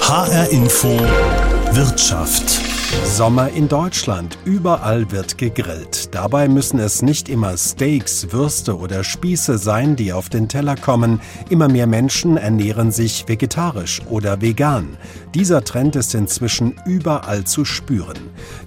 HR 0.00 0.50
Info 0.50 0.88
Wirtschaft. 1.72 2.81
Sommer 3.04 3.50
in 3.50 3.68
Deutschland. 3.68 4.38
Überall 4.44 5.10
wird 5.10 5.36
gegrillt. 5.36 6.14
Dabei 6.14 6.48
müssen 6.48 6.78
es 6.78 7.02
nicht 7.02 7.28
immer 7.28 7.56
Steaks, 7.56 8.32
Würste 8.32 8.78
oder 8.78 9.04
Spieße 9.04 9.58
sein, 9.58 9.96
die 9.96 10.12
auf 10.12 10.28
den 10.28 10.48
Teller 10.48 10.76
kommen. 10.76 11.20
Immer 11.50 11.68
mehr 11.68 11.86
Menschen 11.86 12.36
ernähren 12.36 12.90
sich 12.90 13.28
vegetarisch 13.28 14.00
oder 14.08 14.40
vegan. 14.40 14.96
Dieser 15.34 15.62
Trend 15.62 15.96
ist 15.96 16.14
inzwischen 16.14 16.74
überall 16.86 17.44
zu 17.44 17.64
spüren. 17.64 18.18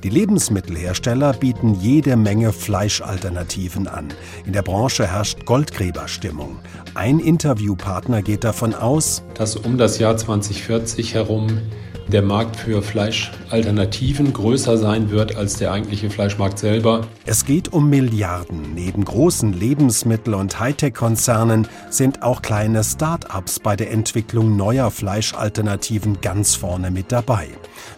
Die 0.03 0.09
Lebensmittelhersteller 0.09 1.33
bieten 1.33 1.73
jede 1.73 2.15
Menge 2.15 2.53
Fleischalternativen 2.53 3.87
an. 3.87 4.09
In 4.45 4.53
der 4.53 4.61
Branche 4.61 5.07
herrscht 5.07 5.45
Goldgräberstimmung. 5.45 6.59
Ein 6.93 7.19
Interviewpartner 7.19 8.21
geht 8.21 8.43
davon 8.43 8.73
aus, 8.73 9.23
dass 9.33 9.55
um 9.55 9.77
das 9.77 9.97
Jahr 9.97 10.17
2040 10.17 11.13
herum 11.15 11.61
der 12.07 12.21
Markt 12.21 12.55
für 12.55 12.81
Fleischalternativen 12.81 14.31
größer 14.33 14.77
sein 14.77 15.09
wird 15.09 15.35
als 15.35 15.57
der 15.57 15.71
eigentliche 15.71 16.09
Fleischmarkt 16.09 16.59
selber. 16.59 17.07
Es 17.25 17.45
geht 17.45 17.73
um 17.73 17.89
Milliarden. 17.89 18.73
Neben 18.73 19.03
großen 19.03 19.53
Lebensmittel- 19.53 20.35
und 20.35 20.59
Hightech-Konzernen 20.59 21.67
sind 21.89 22.21
auch 22.21 22.41
kleine 22.41 22.83
Start-ups 22.83 23.59
bei 23.59 23.75
der 23.75 23.91
Entwicklung 23.91 24.55
neuer 24.55 24.91
Fleischalternativen 24.91 26.21
ganz 26.21 26.55
vorne 26.55 26.91
mit 26.91 27.11
dabei. 27.11 27.47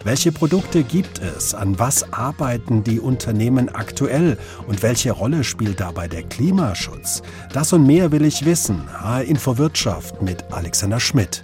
Welche 0.04 0.32
Produkte 0.32 0.84
gibt 0.84 1.20
es? 1.20 1.54
An 1.54 1.80
was 1.80 2.14
arbeiten 2.14 2.84
die 2.84 3.00
Unternehmen 3.00 3.70
aktuell? 3.70 4.38
Und 4.68 4.84
welche 4.84 5.12
Rolle 5.12 5.44
spielt 5.44 5.80
dabei 5.80 6.08
der 6.08 6.24
Klimaschutz? 6.24 7.22
Das 7.54 7.74
und 7.74 7.86
mehr 7.86 8.12
will 8.12 8.24
ich 8.26 8.46
wissen. 8.46 8.84
HR 9.02 9.24
Info 9.24 9.58
Wirtschaft 9.58 10.22
mit 10.22 10.46
Alexander 10.52 11.00
Schmidt. 11.00 11.44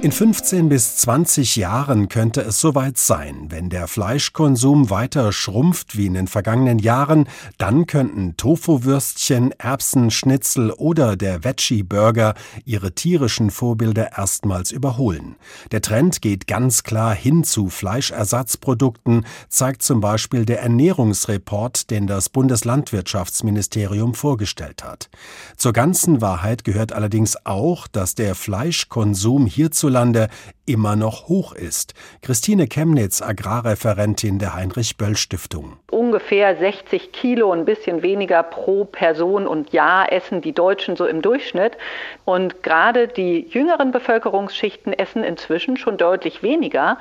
In 0.00 0.12
15 0.12 0.68
bis 0.68 0.96
20 0.98 1.56
Jahren 1.56 2.08
könnte 2.08 2.40
es 2.42 2.60
soweit 2.60 2.98
sein. 2.98 3.46
Wenn 3.48 3.68
der 3.68 3.88
Fleischkonsum 3.88 4.90
weiter 4.90 5.32
schrumpft 5.32 5.96
wie 5.96 6.06
in 6.06 6.14
den 6.14 6.28
vergangenen 6.28 6.78
Jahren, 6.78 7.28
dann 7.58 7.86
könnten 7.86 8.36
Tofu-Würstchen, 8.36 9.50
Erbsenschnitzel 9.58 10.70
oder 10.70 11.16
der 11.16 11.42
Veggie-Burger 11.42 12.34
ihre 12.64 12.92
tierischen 12.92 13.50
Vorbilder 13.50 14.16
erstmals 14.16 14.70
überholen. 14.70 15.34
Der 15.72 15.82
Trend 15.82 16.22
geht 16.22 16.46
ganz 16.46 16.84
klar 16.84 17.12
hin 17.12 17.42
zu 17.42 17.68
Fleischersatzprodukten, 17.68 19.26
zeigt 19.48 19.82
zum 19.82 19.98
Beispiel 19.98 20.44
der 20.44 20.62
Ernährungsreport, 20.62 21.90
den 21.90 22.06
das 22.06 22.28
Bundeslandwirtschaftsministerium 22.28 24.14
vorgestellt 24.14 24.84
hat. 24.84 25.10
Zur 25.56 25.72
ganzen 25.72 26.20
Wahrheit 26.20 26.62
gehört 26.62 26.92
allerdings 26.92 27.36
auch, 27.44 27.88
dass 27.88 28.14
der 28.14 28.36
Fleischkonsum 28.36 29.46
hierzu 29.46 29.87
hierzulande 29.88 30.28
immer 30.66 30.96
noch 30.96 31.28
hoch 31.28 31.54
ist. 31.54 31.94
Christine 32.20 32.66
Chemnitz, 32.66 33.22
Agrarreferentin 33.22 34.38
der 34.38 34.54
Heinrich-Böll-Stiftung. 34.54 35.78
Ungefähr 35.90 36.56
60 36.56 37.10
Kilo, 37.12 37.52
ein 37.52 37.64
bisschen 37.64 38.02
weniger 38.02 38.42
pro 38.42 38.84
Person 38.84 39.46
und 39.46 39.72
Jahr 39.72 40.12
essen 40.12 40.42
die 40.42 40.52
Deutschen 40.52 40.94
so 40.94 41.06
im 41.06 41.22
Durchschnitt. 41.22 41.78
Und 42.26 42.62
gerade 42.62 43.08
die 43.08 43.48
jüngeren 43.48 43.90
Bevölkerungsschichten 43.90 44.92
essen 44.92 45.24
inzwischen 45.24 45.78
schon 45.78 45.96
deutlich 45.96 46.42
weniger. 46.42 46.98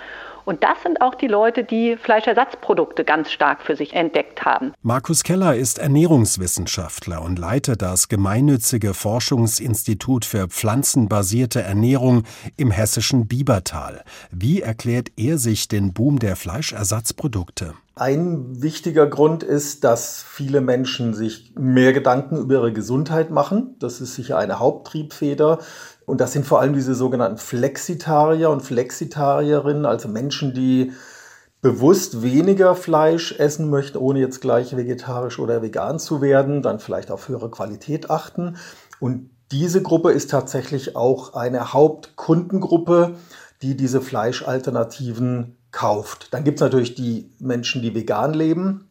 Und 0.48 0.64
das 0.64 0.82
sind 0.82 1.02
auch 1.02 1.14
die 1.14 1.28
Leute, 1.28 1.66
die 1.66 1.98
Fleischersatzprodukte 1.98 3.04
ganz 3.04 3.32
stark 3.32 3.62
für 3.62 3.76
sich 3.76 3.92
entdeckt 3.92 4.46
haben. 4.46 4.72
Markus 4.82 5.24
Keller 5.24 5.58
ist 5.58 5.78
Ernährungswissenschaftler 5.78 7.22
und 7.22 7.38
leitet 7.38 7.82
das 7.82 8.08
gemeinnützige 8.08 8.94
Forschungsinstitut 8.94 10.24
für 10.24 10.48
pflanzenbasierte 10.48 11.62
Ernährung 11.62 12.24
im 12.56 12.72
hessischen 12.72 13.28
Biebertal. 13.28 14.06
Wie 14.32 14.62
erklärt 14.62 15.10
er 15.18 15.38
sich 15.38 15.68
den 15.68 15.92
Boom 15.92 16.18
der 16.18 16.38
Fleischersatzprodukte? 16.38 17.74
Ein 17.96 18.62
wichtiger 18.62 19.08
Grund 19.08 19.44
ist, 19.44 19.84
dass 19.84 20.24
viele 20.24 20.62
Menschen 20.62 21.14
sich 21.14 21.52
mehr 21.58 21.92
Gedanken 21.92 22.38
über 22.38 22.54
ihre 22.54 22.72
Gesundheit 22.72 23.32
machen. 23.32 23.76
Das 23.80 24.00
ist 24.00 24.16
sicher 24.16 24.38
eine 24.38 24.60
Haupttriebfeder. 24.60 25.60
Und 26.08 26.22
das 26.22 26.32
sind 26.32 26.46
vor 26.46 26.62
allem 26.62 26.74
diese 26.74 26.96
sogenannten 26.96 27.38
Flexitarier 27.38 28.50
und 28.50 28.62
Flexitarierinnen, 28.62 29.86
also 29.86 30.08
Menschen, 30.08 30.54
die 30.54 30.94
bewusst 31.62 32.22
weniger 32.22 32.76
Fleisch 32.76 33.38
essen 33.38 33.70
möchten, 33.70 33.98
ohne 33.98 34.20
jetzt 34.20 34.40
gleich 34.40 34.78
vegetarisch 34.78 35.38
oder 35.38 35.62
vegan 35.62 36.00
zu 36.00 36.22
werden, 36.22 36.62
dann 36.62 36.80
vielleicht 36.80 37.12
auf 37.12 37.28
höhere 37.28 37.52
Qualität 37.52 38.10
achten. 38.10 38.56
Und 39.02 39.30
diese 39.52 39.82
Gruppe 39.82 40.12
ist 40.12 40.32
tatsächlich 40.32 40.96
auch 40.96 41.34
eine 41.34 41.74
Hauptkundengruppe, 41.74 43.16
die 43.62 43.76
diese 43.76 44.00
Fleischalternativen 44.00 45.58
kauft. 45.72 46.34
Dann 46.34 46.46
gibt 46.46 46.60
es 46.60 46.62
natürlich 46.62 46.96
die 46.96 47.32
Menschen, 47.40 47.82
die 47.82 47.94
vegan 47.94 48.34
leben. 48.34 48.87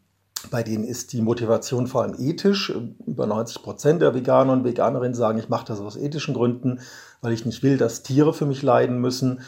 Bei 0.51 0.63
denen 0.63 0.85
ist 0.85 1.13
die 1.13 1.23
Motivation 1.23 1.87
vor 1.87 2.03
allem 2.03 2.15
ethisch. 2.19 2.73
Über 3.07 3.27
90 3.27 3.63
Prozent 3.63 4.03
der 4.03 4.15
Veganer 4.15 4.53
und 4.53 4.65
Veganerinnen 4.65 5.15
sagen, 5.15 5.39
ich 5.39 5.49
mache 5.49 5.67
das 5.67 5.81
aus 5.81 5.97
ethischen 5.97 6.35
Gründen, 6.35 6.81
weil 7.21 7.33
ich 7.33 7.45
nicht 7.45 7.63
will, 7.63 7.79
dass 7.79 8.03
Tiere 8.03 8.33
für 8.33 8.47
mich 8.47 8.63
leiden 8.63 9.01
müssen 9.01 9.41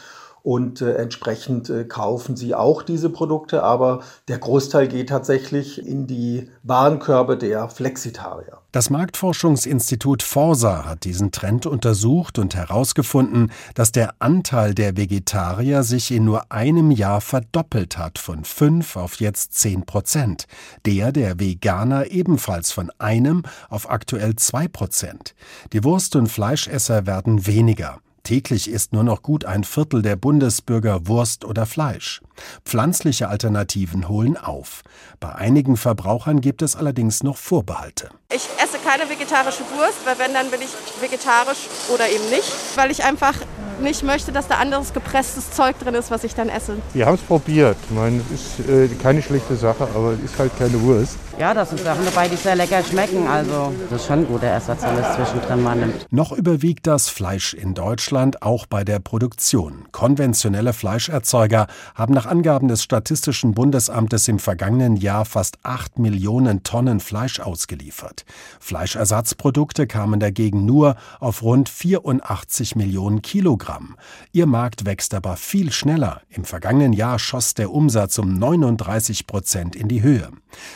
und 0.43 0.81
äh, 0.81 0.95
entsprechend 0.95 1.69
äh, 1.69 1.83
kaufen 1.85 2.35
sie 2.35 2.55
auch 2.55 2.83
diese 2.83 3.09
Produkte, 3.09 3.63
aber 3.63 4.01
der 4.27 4.37
Großteil 4.37 4.87
geht 4.87 5.09
tatsächlich 5.09 5.85
in 5.85 6.07
die 6.07 6.49
Warenkörbe 6.63 7.37
der 7.37 7.69
Flexitarier. 7.69 8.59
Das 8.71 8.91
Marktforschungsinstitut 8.91 10.21
Forsa 10.21 10.85
hat 10.85 11.03
diesen 11.03 11.31
Trend 11.31 11.65
untersucht 11.65 12.37
und 12.37 12.53
herausgefunden, 12.53 13.51
dass 13.73 13.91
der 13.91 14.13
Anteil 14.19 14.75
der 14.75 14.95
Vegetarier 14.95 15.81
sich 15.81 16.11
in 16.11 16.25
nur 16.25 16.51
einem 16.51 16.91
Jahr 16.91 17.19
verdoppelt 17.19 17.97
hat, 17.97 18.19
von 18.19 18.43
5 18.43 18.95
auf 18.95 19.19
jetzt 19.19 19.55
10 19.55 19.87
Prozent. 19.87 20.45
Der 20.85 21.11
der 21.11 21.39
Veganer 21.39 22.11
ebenfalls 22.11 22.71
von 22.71 22.91
einem 22.99 23.41
auf 23.69 23.89
aktuell 23.89 24.35
2 24.35 24.67
Prozent. 24.67 25.33
Die 25.73 25.83
Wurst- 25.83 26.15
und 26.15 26.27
Fleischesser 26.27 27.07
werden 27.07 27.47
weniger. 27.47 27.99
Täglich 28.23 28.69
isst 28.69 28.93
nur 28.93 29.03
noch 29.03 29.21
gut 29.21 29.45
ein 29.45 29.63
Viertel 29.63 30.01
der 30.01 30.15
Bundesbürger 30.15 31.07
Wurst 31.07 31.45
oder 31.45 31.65
Fleisch. 31.65 32.21
Pflanzliche 32.65 33.29
Alternativen 33.29 34.07
holen 34.07 34.37
auf. 34.37 34.81
Bei 35.19 35.33
einigen 35.33 35.77
Verbrauchern 35.77 36.41
gibt 36.41 36.61
es 36.61 36.75
allerdings 36.75 37.23
noch 37.23 37.37
Vorbehalte. 37.37 38.09
Ich 38.31 38.47
esse 38.63 38.77
keine 38.85 39.09
vegetarische 39.09 39.63
Wurst, 39.75 40.05
weil 40.05 40.19
wenn, 40.19 40.33
dann 40.33 40.51
bin 40.51 40.61
ich 40.61 40.69
vegetarisch 41.01 41.67
oder 41.93 42.09
eben 42.09 42.29
nicht, 42.29 42.51
weil 42.75 42.91
ich 42.91 43.03
einfach 43.03 43.35
nicht 43.81 44.03
möchte, 44.03 44.31
dass 44.31 44.47
da 44.47 44.55
anderes 44.55 44.93
gepresstes 44.93 45.51
Zeug 45.51 45.77
drin 45.79 45.95
ist, 45.95 46.11
was 46.11 46.23
ich 46.23 46.35
dann 46.35 46.49
esse. 46.49 46.77
Wir 46.93 47.05
haben 47.05 47.15
es 47.15 47.21
probiert. 47.21 47.77
Ich 47.89 47.95
meine, 47.95 48.21
es 48.33 48.59
ist 48.59 48.69
äh, 48.69 48.87
keine 49.01 49.21
schlechte 49.21 49.55
Sache, 49.55 49.87
aber 49.95 50.13
es 50.13 50.31
ist 50.31 50.37
halt 50.37 50.51
keine 50.57 50.79
Wurst. 50.81 51.17
Ja, 51.39 51.53
da 51.53 51.65
sind 51.65 51.79
Sachen 51.79 52.03
dabei, 52.03 52.27
die 52.27 52.35
sehr 52.35 52.57
lecker 52.57 52.83
schmecken. 52.83 53.25
Also 53.25 53.73
das 53.89 54.01
ist 54.01 54.07
schon 54.07 54.19
ein 54.19 54.27
guter 54.27 54.47
Ersatz, 54.47 54.83
wenn 54.83 54.97
es 54.97 55.15
zwischendrin 55.15 55.63
mal 55.63 55.77
nimmt. 55.77 56.05
Noch 56.11 56.33
überwiegt 56.33 56.85
das 56.85 57.07
Fleisch 57.07 57.53
in 57.53 57.73
Deutschland 57.73 58.41
auch 58.41 58.65
bei 58.65 58.83
der 58.83 58.99
Produktion. 58.99 59.85
Konventionelle 59.93 60.73
Fleischerzeuger 60.73 61.67
haben 61.95 62.13
nach 62.13 62.25
Angaben 62.25 62.67
des 62.67 62.83
Statistischen 62.83 63.53
Bundesamtes 63.53 64.27
im 64.27 64.37
vergangenen 64.37 64.97
Jahr 64.97 65.23
fast 65.23 65.59
8 65.63 65.97
Millionen 65.97 66.63
Tonnen 66.63 66.99
Fleisch 66.99 67.39
ausgeliefert. 67.39 68.25
Fleischersatzprodukte 68.59 69.87
kamen 69.87 70.19
dagegen 70.19 70.65
nur 70.65 70.97
auf 71.21 71.41
rund 71.41 71.69
84 71.69 72.75
Millionen 72.75 73.21
Kilogramm. 73.21 73.95
Ihr 74.33 74.45
Markt 74.45 74.85
wächst 74.85 75.13
aber 75.13 75.37
viel 75.37 75.71
schneller. 75.71 76.19
Im 76.27 76.43
vergangenen 76.43 76.91
Jahr 76.91 77.17
schoss 77.17 77.53
der 77.53 77.71
Umsatz 77.71 78.17
um 78.17 78.33
39 78.33 79.25
Prozent 79.25 79.77
in 79.77 79.87
die 79.87 80.01
Höhe. 80.01 80.31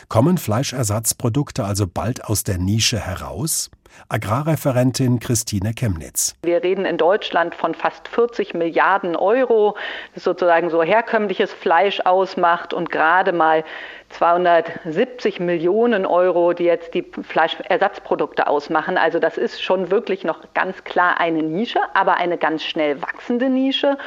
Kommen 0.07 0.37
Fleischersatzprodukte 0.53 1.63
also 1.63 1.87
bald 1.87 2.25
aus 2.25 2.43
der 2.43 2.59
Nische 2.59 2.99
heraus? 2.99 3.71
Agrarreferentin 4.07 5.19
Christine 5.19 5.73
Chemnitz. 5.73 6.35
Wir 6.43 6.61
reden 6.61 6.85
in 6.85 6.97
Deutschland 6.97 7.55
von 7.55 7.73
fast 7.73 8.07
40 8.07 8.53
Milliarden 8.53 9.15
Euro, 9.15 9.75
das 10.13 10.23
sozusagen 10.23 10.69
so 10.69 10.83
herkömmliches 10.83 11.51
Fleisch 11.51 12.01
ausmacht 12.01 12.71
und 12.71 12.91
gerade 12.91 13.31
mal 13.31 13.63
270 14.09 15.39
Millionen 15.39 16.05
Euro, 16.05 16.53
die 16.53 16.65
jetzt 16.65 16.93
die 16.93 17.03
Fleischersatzprodukte 17.23 18.45
ausmachen. 18.45 18.99
Also 18.99 19.17
das 19.17 19.39
ist 19.39 19.59
schon 19.59 19.89
wirklich 19.89 20.23
noch 20.23 20.53
ganz 20.53 20.83
klar 20.83 21.19
eine 21.19 21.41
Nische, 21.41 21.79
aber 21.95 22.17
eine 22.17 22.37
ganz 22.37 22.63
schnell 22.63 23.01
wachsende 23.01 23.49
Nische. 23.49 23.97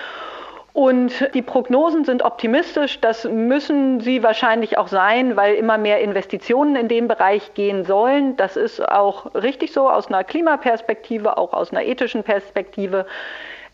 Und 0.77 1.31
die 1.33 1.41
Prognosen 1.41 2.05
sind 2.05 2.21
optimistisch. 2.21 3.01
Das 3.01 3.25
müssen 3.25 4.01
sie 4.01 4.23
wahrscheinlich 4.23 4.77
auch 4.77 4.89
sein, 4.89 5.35
weil 5.35 5.55
immer 5.55 5.79
mehr 5.79 6.03
Investitionen 6.03 6.77
in 6.77 6.87
den 6.87 7.09
Bereich 7.09 7.55
gehen 7.55 7.87
sollen. 7.87 8.37
Das 8.37 8.59
ist 8.59 8.87
auch 8.87 9.35
richtig 9.35 9.73
so 9.73 9.89
aus 9.89 10.09
einer 10.09 10.23
Klimaperspektive, 10.23 11.39
auch 11.39 11.55
aus 11.55 11.71
einer 11.71 11.83
ethischen 11.83 12.25
Perspektive. 12.25 13.07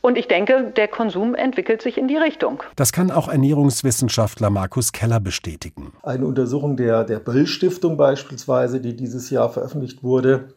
Und 0.01 0.17
ich 0.17 0.29
denke, 0.29 0.73
der 0.77 0.87
Konsum 0.87 1.35
entwickelt 1.35 1.83
sich 1.83 1.99
in 1.99 2.07
die 2.07 2.17
Richtung. 2.17 2.63
Das 2.77 2.93
kann 2.93 3.11
auch 3.11 3.27
Ernährungswissenschaftler 3.27 4.51
Markus 4.51 4.93
Keller 4.93 5.19
bestätigen. 5.19 5.95
Eine 6.05 6.25
Untersuchung 6.25 6.77
der, 6.77 7.03
der 7.03 7.19
Böll-Stiftung 7.19 7.97
beispielsweise, 7.97 8.81
die 8.81 8.95
dieses 8.95 9.29
Jahr 9.29 9.49
veröffentlicht 9.49 10.05
wurde, 10.05 10.55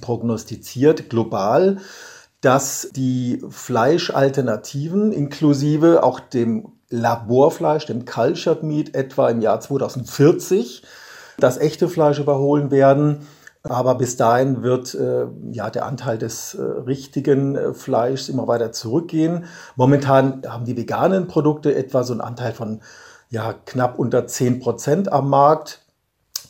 prognostiziert 0.00 1.10
global, 1.10 1.78
dass 2.40 2.88
die 2.94 3.42
Fleischalternativen 3.48 5.12
inklusive 5.12 6.02
auch 6.02 6.20
dem 6.20 6.72
Laborfleisch, 6.88 7.86
dem 7.86 8.04
Cultured 8.04 8.62
Meat, 8.62 8.94
etwa 8.94 9.28
im 9.28 9.40
Jahr 9.40 9.60
2040 9.60 10.82
das 11.38 11.58
echte 11.58 11.88
Fleisch 11.88 12.18
überholen 12.18 12.70
werden. 12.70 13.26
Aber 13.62 13.94
bis 13.96 14.16
dahin 14.16 14.62
wird 14.62 14.94
äh, 14.94 15.26
ja 15.50 15.68
der 15.68 15.84
Anteil 15.84 16.16
des 16.16 16.54
äh, 16.54 16.62
richtigen 16.62 17.56
äh, 17.56 17.74
Fleischs 17.74 18.30
immer 18.30 18.48
weiter 18.48 18.72
zurückgehen. 18.72 19.44
Momentan 19.76 20.42
haben 20.48 20.64
die 20.64 20.78
veganen 20.78 21.28
Produkte 21.28 21.74
etwa 21.74 22.02
so 22.02 22.14
einen 22.14 22.22
Anteil 22.22 22.52
von 22.52 22.80
ja, 23.28 23.52
knapp 23.66 23.98
unter 23.98 24.26
10 24.26 24.60
Prozent 24.60 25.12
am 25.12 25.28
Markt. 25.28 25.82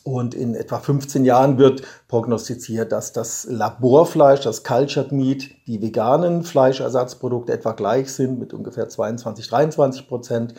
Und 0.03 0.33
in 0.33 0.55
etwa 0.55 0.79
15 0.79 1.25
Jahren 1.25 1.57
wird 1.57 1.83
prognostiziert, 2.07 2.91
dass 2.91 3.13
das 3.13 3.45
Laborfleisch, 3.49 4.41
das 4.41 4.63
Cultured 4.63 5.11
Meat, 5.11 5.51
die 5.67 5.81
veganen 5.81 6.43
Fleischersatzprodukte 6.43 7.53
etwa 7.53 7.73
gleich 7.73 8.11
sind 8.11 8.39
mit 8.39 8.53
ungefähr 8.53 8.89
22, 8.89 9.47
23 9.47 10.07
Prozent 10.07 10.55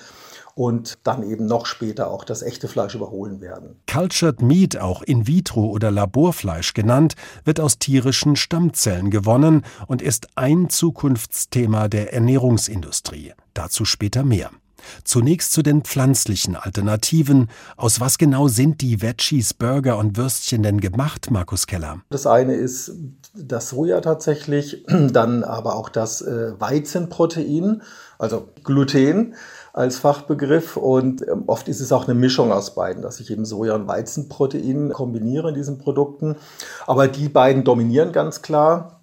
und 0.55 0.99
dann 1.05 1.23
eben 1.23 1.47
noch 1.47 1.67
später 1.67 2.11
auch 2.11 2.25
das 2.25 2.43
echte 2.43 2.69
Fleisch 2.69 2.95
überholen 2.95 3.41
werden. 3.41 3.81
Cultured 3.91 4.43
Meat, 4.43 4.77
auch 4.77 5.03
in 5.03 5.27
vitro 5.27 5.67
oder 5.67 5.91
Laborfleisch 5.91 6.75
genannt, 6.75 7.15
wird 7.45 7.59
aus 7.59 7.79
tierischen 7.79 8.37
Stammzellen 8.37 9.11
gewonnen 9.11 9.65
und 9.87 10.03
ist 10.03 10.29
ein 10.37 10.69
Zukunftsthema 10.69 11.89
der 11.89 12.13
Ernährungsindustrie. 12.13 13.33
Dazu 13.55 13.85
später 13.85 14.25
mehr. 14.25 14.51
Zunächst 15.05 15.53
zu 15.53 15.63
den 15.63 15.83
pflanzlichen 15.83 16.57
Alternativen. 16.57 17.49
Aus 17.77 18.01
was 18.01 18.19
genau 18.19 18.49
sind 18.49 18.81
die 18.81 19.03
Veggies, 19.03 19.55
Burger 19.55 19.99
und 19.99 20.17
Würstchen 20.17 20.63
denn 20.63 20.81
gemacht, 20.81 21.31
Markus 21.31 21.67
Keller? 21.67 22.01
Das 22.11 22.27
eine 22.27 22.55
ist 22.55 22.93
das 23.35 23.71
Soja 23.71 24.01
tatsächlich, 24.01 24.85
dann 24.89 25.45
aber 25.45 25.77
auch 25.77 25.89
das 25.89 26.23
äh, 26.23 26.53
Weizenprotein, 26.59 27.83
also 28.19 28.49
Gluten 28.63 29.35
als 29.73 29.97
Fachbegriff 29.97 30.77
und 30.77 31.27
ähm, 31.27 31.45
oft 31.47 31.69
ist 31.69 31.81
es 31.81 31.93
auch 31.93 32.05
eine 32.05 32.15
Mischung 32.15 32.53
aus 32.53 32.75
beiden, 32.75 33.03
dass 33.03 33.21
ich 33.21 33.31
eben 33.31 33.45
Soja- 33.45 33.75
und 33.75 33.89
Weizenprotein 33.89 34.91
kombiniere 34.93 35.49
in 35.49 35.55
diesen 35.55 35.79
Produkten. 35.79 36.37
Aber 36.87 37.09
die 37.09 37.29
beiden 37.29 37.65
dominieren 37.65 38.13
ganz 38.13 38.43
klar 38.43 39.02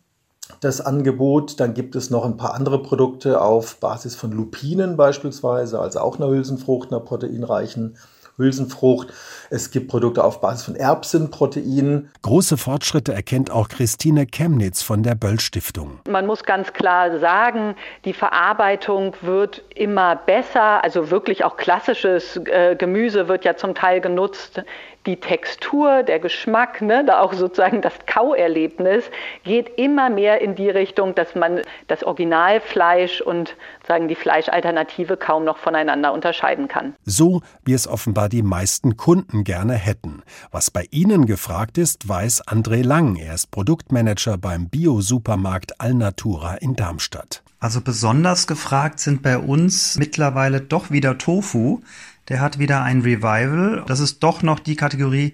das 0.61 0.81
Angebot. 0.81 1.59
Dann 1.59 1.73
gibt 1.73 1.95
es 1.95 2.09
noch 2.09 2.25
ein 2.25 2.37
paar 2.37 2.53
andere 2.53 2.81
Produkte 2.81 3.41
auf 3.41 3.79
Basis 3.79 4.15
von 4.15 4.31
Lupinen 4.31 4.97
beispielsweise, 4.97 5.79
also 5.79 5.99
auch 5.99 6.17
einer 6.17 6.29
Hülsenfrucht, 6.29 6.91
einer 6.91 7.01
proteinreichen 7.01 7.97
Hülsenfrucht. 8.39 9.09
Es 9.49 9.69
gibt 9.69 9.89
Produkte 9.89 10.23
auf 10.23 10.41
Basis 10.41 10.63
von 10.63 10.75
Erbsenproteinen. 10.75 12.09
Große 12.21 12.57
Fortschritte 12.57 13.13
erkennt 13.13 13.51
auch 13.51 13.67
Christine 13.67 14.25
Chemnitz 14.25 14.81
von 14.81 15.03
der 15.03 15.15
Böll 15.15 15.39
Stiftung. 15.39 15.99
Man 16.09 16.25
muss 16.25 16.43
ganz 16.43 16.73
klar 16.73 17.19
sagen, 17.19 17.75
die 18.05 18.13
Verarbeitung 18.13 19.13
wird 19.21 19.63
immer 19.75 20.15
besser. 20.15 20.83
Also 20.83 21.11
wirklich 21.11 21.43
auch 21.43 21.57
klassisches 21.57 22.37
äh, 22.45 22.75
Gemüse 22.75 23.27
wird 23.27 23.45
ja 23.45 23.55
zum 23.55 23.75
Teil 23.75 24.01
genutzt 24.01 24.63
die 25.09 25.19
Textur, 25.19 26.03
der 26.03 26.19
Geschmack, 26.19 26.83
ne, 26.83 27.03
da 27.03 27.21
auch 27.21 27.33
sozusagen 27.33 27.81
das 27.81 27.93
Kauerlebnis 28.05 29.05
geht 29.43 29.79
immer 29.79 30.11
mehr 30.11 30.39
in 30.39 30.53
die 30.53 30.69
Richtung, 30.69 31.15
dass 31.15 31.33
man 31.33 31.61
das 31.87 32.03
Originalfleisch 32.03 33.19
und 33.21 33.55
sagen 33.87 34.07
die 34.07 34.13
Fleischalternative 34.13 35.17
kaum 35.17 35.45
noch 35.45 35.57
voneinander 35.57 36.13
unterscheiden 36.13 36.67
kann. 36.67 36.93
So 37.05 37.41
wie 37.65 37.73
es 37.73 37.87
offenbar 37.87 38.29
die 38.29 38.43
meisten 38.43 38.97
Kunden 38.97 39.43
gerne 39.43 39.73
hätten. 39.73 40.21
Was 40.51 40.69
bei 40.69 40.85
Ihnen 40.91 41.25
gefragt 41.25 41.79
ist, 41.79 42.07
weiß 42.07 42.47
André 42.47 42.85
Lang. 42.85 43.15
Er 43.15 43.33
ist 43.33 43.49
Produktmanager 43.49 44.37
beim 44.37 44.69
Bio-Supermarkt 44.69 45.81
Alnatura 45.81 46.53
in 46.55 46.75
Darmstadt. 46.75 47.41
Also 47.59 47.81
besonders 47.81 48.45
gefragt 48.45 48.99
sind 48.99 49.23
bei 49.23 49.39
uns 49.39 49.97
mittlerweile 49.97 50.61
doch 50.61 50.91
wieder 50.91 51.17
Tofu 51.17 51.81
der 52.29 52.39
hat 52.39 52.59
wieder 52.59 52.83
ein 52.83 53.01
Revival. 53.01 53.83
Das 53.87 53.99
ist 53.99 54.19
doch 54.19 54.41
noch 54.43 54.59
die 54.59 54.75
Kategorie, 54.75 55.33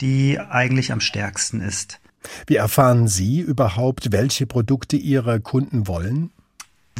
die 0.00 0.38
eigentlich 0.38 0.92
am 0.92 1.00
stärksten 1.00 1.60
ist. 1.60 2.00
Wie 2.46 2.56
erfahren 2.56 3.08
Sie 3.08 3.40
überhaupt, 3.40 4.12
welche 4.12 4.46
Produkte 4.46 4.96
Ihre 4.96 5.40
Kunden 5.40 5.86
wollen? 5.88 6.30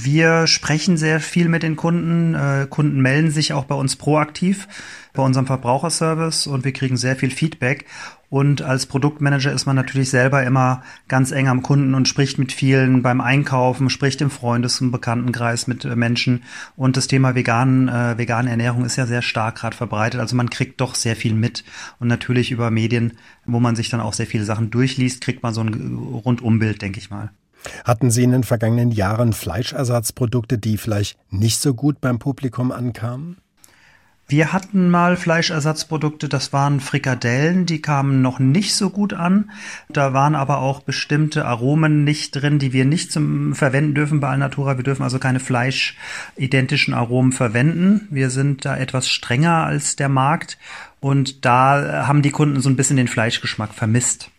Wir 0.01 0.47
sprechen 0.47 0.97
sehr 0.97 1.21
viel 1.21 1.49
mit 1.49 1.63
den 1.63 1.77
Kunden. 1.77 2.35
Äh, 2.35 2.67
Kunden 2.69 3.01
melden 3.03 3.31
sich 3.31 3.53
auch 3.53 3.65
bei 3.65 3.75
uns 3.75 3.97
proaktiv 3.97 4.67
bei 5.13 5.23
unserem 5.23 5.47
Verbraucherservice 5.47 6.47
und 6.47 6.65
wir 6.65 6.73
kriegen 6.73 6.97
sehr 6.97 7.17
viel 7.17 7.31
Feedback. 7.31 7.85
Und 8.33 8.63
als 8.63 8.87
Produktmanager 8.87 9.53
ist 9.53 9.67
man 9.67 9.77
natürlich 9.77 10.09
selber 10.09 10.43
immer 10.43 10.83
ganz 11.07 11.33
eng 11.33 11.49
am 11.49 11.61
Kunden 11.61 11.95
und 11.95 12.09
spricht 12.09 12.39
mit 12.39 12.51
vielen 12.51 13.03
beim 13.03 13.21
Einkaufen, 13.21 13.91
spricht 13.91 14.23
im 14.23 14.31
Freundes- 14.31 14.81
und 14.81 14.91
Bekanntenkreis 14.91 15.67
mit 15.67 15.85
äh, 15.85 15.95
Menschen. 15.97 16.43
Und 16.75 16.97
das 16.97 17.09
Thema 17.09 17.35
vegan, 17.35 17.89
äh, 17.89 18.17
vegane 18.17 18.49
Ernährung 18.49 18.87
ist 18.87 18.97
ja 18.97 19.05
sehr 19.05 19.21
stark 19.21 19.57
gerade 19.57 19.77
verbreitet. 19.77 20.19
Also 20.19 20.35
man 20.35 20.49
kriegt 20.49 20.81
doch 20.81 20.95
sehr 20.95 21.15
viel 21.15 21.35
mit. 21.35 21.63
Und 22.01 22.09
natürlich 22.09 22.51
über 22.51 22.71
Medien, 22.71 23.19
wo 23.45 23.61
man 23.61 23.77
sich 23.77 23.91
dann 23.91 24.01
auch 24.01 24.15
sehr 24.15 24.27
viele 24.27 24.45
Sachen 24.45 24.71
durchliest, 24.71 25.23
kriegt 25.23 25.43
man 25.43 25.53
so 25.53 25.61
ein 25.61 25.99
Rundumbild, 26.25 26.81
denke 26.81 27.01
ich 27.01 27.11
mal. 27.11 27.33
Hatten 27.85 28.11
Sie 28.11 28.23
in 28.23 28.33
den 28.33 28.45
vergangenen 28.45 28.93
Jahren 28.93 29.35
Fleischersatzprodukte, 29.35 30.57
die 30.57 30.79
vielleicht 30.79 31.19
nicht 31.29 31.61
so 31.61 31.75
gut 31.75 32.01
beim 32.01 32.19
Publikum 32.19 32.73
ankamen? 32.73 33.42
Wir 34.33 34.55
hatten 34.55 34.89
mal 34.89 35.19
Fleischersatzprodukte, 35.19 36.27
das 36.27 36.55
waren 36.55 36.81
Frikadellen, 36.81 37.67
die 37.67 37.83
kamen 37.83 38.23
noch 38.23 38.39
nicht 38.39 38.75
so 38.75 38.89
gut 38.89 39.13
an. 39.13 39.51
Da 39.91 40.15
waren 40.15 40.35
aber 40.35 40.61
auch 40.61 40.81
bestimmte 40.81 41.45
Aromen 41.45 42.05
nicht 42.05 42.31
drin, 42.31 42.59
die 42.59 42.73
wir 42.73 42.87
nicht 42.87 43.13
zum 43.13 43.55
verwenden 43.55 43.95
dürfen 43.95 44.21
bei 44.21 44.31
Alnatura. 44.31 44.79
Wir 44.79 44.85
dürfen 44.85 45.03
also 45.03 45.19
keine 45.19 45.39
fleischidentischen 45.39 46.95
Aromen 46.95 47.33
verwenden. 47.33 48.09
Wir 48.11 48.31
sind 48.31 48.65
da 48.65 48.75
etwas 48.75 49.07
strenger 49.07 49.67
als 49.67 49.97
der 49.97 50.09
Markt 50.09 50.57
und 51.01 51.45
da 51.45 52.07
haben 52.07 52.23
die 52.23 52.31
Kunden 52.31 52.63
so 52.63 52.71
ein 52.71 52.77
bisschen 52.77 52.97
den 52.97 53.09
Fleischgeschmack 53.09 53.75
vermisst. 53.75 54.31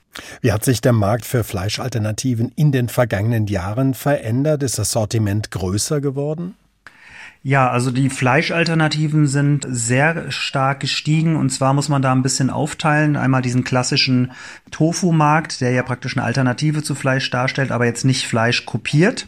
Wie 0.41 0.51
hat 0.51 0.65
sich 0.65 0.81
der 0.81 0.93
Markt 0.93 1.23
für 1.23 1.43
Fleischalternativen 1.43 2.51
in 2.55 2.71
den 2.71 2.89
vergangenen 2.89 3.45
Jahren 3.45 3.93
verändert? 3.93 4.63
Ist 4.63 4.79
das 4.79 4.89
Sortiment 4.89 5.51
größer 5.51 6.01
geworden? 6.01 6.55
Ja, 7.45 7.69
also 7.69 7.91
die 7.91 8.09
Fleischalternativen 8.09 9.27
sind 9.27 9.65
sehr 9.69 10.31
stark 10.31 10.79
gestiegen 10.79 11.35
und 11.35 11.49
zwar 11.49 11.73
muss 11.73 11.89
man 11.89 12.01
da 12.01 12.13
ein 12.13 12.23
bisschen 12.23 12.49
aufteilen. 12.49 13.17
Einmal 13.17 13.41
diesen 13.41 13.65
klassischen 13.65 14.31
Tofu-Markt, 14.71 15.59
der 15.59 15.71
ja 15.71 15.83
praktisch 15.83 16.15
eine 16.15 16.25
Alternative 16.25 16.83
zu 16.83 16.95
Fleisch 16.95 17.29
darstellt, 17.29 17.71
aber 17.71 17.85
jetzt 17.85 18.05
nicht 18.05 18.27
Fleisch 18.27 18.65
kopiert. 18.65 19.27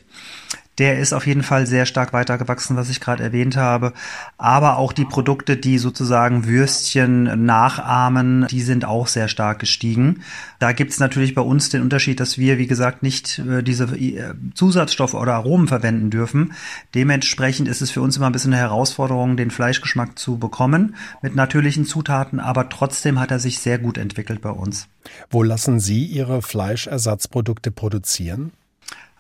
Der 0.77 0.99
ist 0.99 1.13
auf 1.13 1.25
jeden 1.25 1.43
Fall 1.43 1.67
sehr 1.67 1.85
stark 1.85 2.11
weitergewachsen, 2.11 2.75
was 2.75 2.89
ich 2.89 2.99
gerade 2.99 3.23
erwähnt 3.23 3.55
habe. 3.55 3.93
Aber 4.37 4.77
auch 4.77 4.91
die 4.91 5.05
Produkte, 5.05 5.55
die 5.55 5.77
sozusagen 5.77 6.45
Würstchen 6.47 7.45
nachahmen, 7.45 8.47
die 8.49 8.61
sind 8.61 8.83
auch 8.83 9.07
sehr 9.07 9.27
stark 9.27 9.59
gestiegen. 9.59 10.21
Da 10.59 10.73
gibt 10.73 10.91
es 10.91 10.99
natürlich 10.99 11.33
bei 11.33 11.41
uns 11.41 11.69
den 11.69 11.81
Unterschied, 11.81 12.19
dass 12.19 12.37
wir, 12.37 12.57
wie 12.57 12.67
gesagt, 12.67 13.03
nicht 13.03 13.39
äh, 13.39 13.63
diese 13.63 13.85
äh, 13.95 14.33
Zusatzstoffe 14.53 15.13
oder 15.13 15.35
Aromen 15.35 15.67
verwenden 15.67 16.09
dürfen. 16.09 16.53
Dementsprechend 16.93 17.67
ist 17.67 17.81
es 17.81 17.91
für 17.91 18.01
uns 18.01 18.17
immer 18.17 18.27
ein 18.27 18.33
bisschen 18.33 18.53
eine 18.53 18.61
Herausforderung, 18.61 19.37
den 19.37 19.51
Fleischgeschmack 19.51 20.19
zu 20.19 20.37
bekommen 20.37 20.95
mit 21.21 21.35
natürlichen 21.35 21.85
Zutaten. 21.85 22.39
Aber 22.39 22.67
trotzdem 22.69 23.19
hat 23.19 23.31
er 23.31 23.39
sich 23.39 23.59
sehr 23.59 23.79
gut 23.79 23.97
entwickelt 23.97 24.41
bei 24.41 24.51
uns. 24.51 24.87
Wo 25.29 25.43
lassen 25.43 25.79
Sie 25.79 26.05
Ihre 26.05 26.41
Fleischersatzprodukte 26.41 27.71
produzieren? 27.71 28.51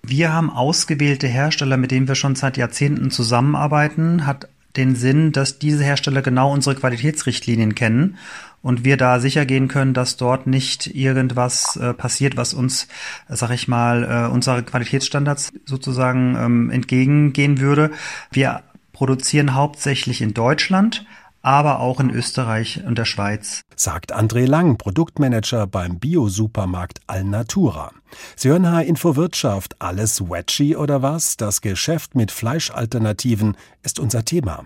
Wir 0.07 0.33
haben 0.33 0.49
ausgewählte 0.49 1.27
Hersteller, 1.27 1.77
mit 1.77 1.91
denen 1.91 2.07
wir 2.07 2.15
schon 2.15 2.35
seit 2.35 2.57
Jahrzehnten 2.57 3.09
zusammenarbeiten. 3.09 4.27
Hat 4.27 4.47
den 4.77 4.95
Sinn, 4.95 5.31
dass 5.31 5.57
diese 5.57 5.83
Hersteller 5.83 6.21
genau 6.21 6.51
unsere 6.51 6.75
Qualitätsrichtlinien 6.75 7.75
kennen 7.75 8.17
und 8.61 8.83
wir 8.83 8.97
da 8.97 9.19
sicher 9.19 9.45
gehen 9.45 9.67
können, 9.67 9.93
dass 9.93 10.17
dort 10.17 10.47
nicht 10.47 10.87
irgendwas 10.95 11.77
äh, 11.77 11.93
passiert, 11.93 12.35
was 12.35 12.53
uns, 12.53 12.87
sag 13.29 13.51
ich 13.51 13.67
mal, 13.67 14.03
äh, 14.03 14.31
unsere 14.31 14.63
Qualitätsstandards 14.63 15.53
sozusagen 15.65 16.35
ähm, 16.35 16.69
entgegengehen 16.69 17.59
würde. 17.59 17.91
Wir 18.31 18.63
produzieren 18.91 19.55
hauptsächlich 19.55 20.21
in 20.21 20.33
Deutschland, 20.33 21.05
aber 21.45 21.79
auch 21.79 21.99
in 21.99 22.09
Österreich 22.09 22.81
und 22.87 22.97
der 22.97 23.05
Schweiz. 23.05 23.61
Sagt 23.75 24.15
André 24.15 24.47
Lang, 24.47 24.77
Produktmanager 24.77 25.67
beim 25.67 25.99
Bio-Supermarkt 25.99 27.01
Alnatura. 27.05 27.91
Sie 28.35 28.49
hören 28.49 28.71
H-Info 28.71 29.15
Wirtschaft. 29.15 29.79
Alles 29.79 30.27
Wedgie 30.27 30.75
oder 30.75 31.03
was? 31.03 31.37
Das 31.37 31.61
Geschäft 31.61 32.15
mit 32.15 32.31
Fleischalternativen 32.31 33.57
ist 33.83 33.99
unser 33.99 34.25
Thema. 34.25 34.65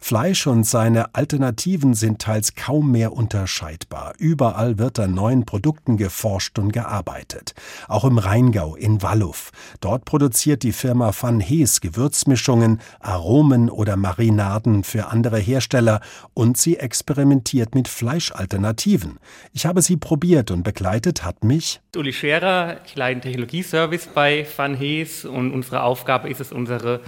Fleisch 0.00 0.46
und 0.46 0.64
seine 0.64 1.14
Alternativen 1.14 1.94
sind 1.94 2.20
teils 2.20 2.54
kaum 2.54 2.90
mehr 2.90 3.12
unterscheidbar. 3.12 4.14
Überall 4.18 4.78
wird 4.78 4.98
an 4.98 5.14
neuen 5.14 5.46
Produkten 5.46 5.96
geforscht 5.96 6.58
und 6.58 6.72
gearbeitet. 6.72 7.54
Auch 7.88 8.04
im 8.04 8.18
Rheingau 8.18 8.76
in 8.76 9.02
Walluff. 9.02 9.50
Dort 9.80 10.04
produziert 10.04 10.62
die 10.62 10.72
Firma 10.72 11.12
Van 11.18 11.40
Hees 11.40 11.80
Gewürzmischungen, 11.80 12.80
Aromen 13.00 13.70
oder 13.70 13.96
Marinaden 13.96 14.84
für 14.84 15.08
andere 15.08 15.38
Hersteller 15.38 16.00
und 16.34 16.56
sie 16.56 16.76
experimentiert 16.76 17.74
mit 17.74 17.88
Fleischalternativen. 17.88 19.18
Ich 19.52 19.66
habe 19.66 19.82
sie 19.82 19.96
probiert 19.96 20.50
und 20.50 20.62
begleitet 20.62 21.24
hat 21.24 21.44
mich 21.44 21.80
Uli 21.96 22.12
Scherer, 22.12 22.76
ich 22.84 22.94
leite 22.94 23.20
Technologieservice 23.20 24.08
bei 24.08 24.46
Van 24.56 24.74
Hees 24.74 25.24
und 25.24 25.52
unsere 25.52 25.82
Aufgabe 25.82 26.28
ist 26.28 26.40
es, 26.40 26.52
unsere 26.52 27.00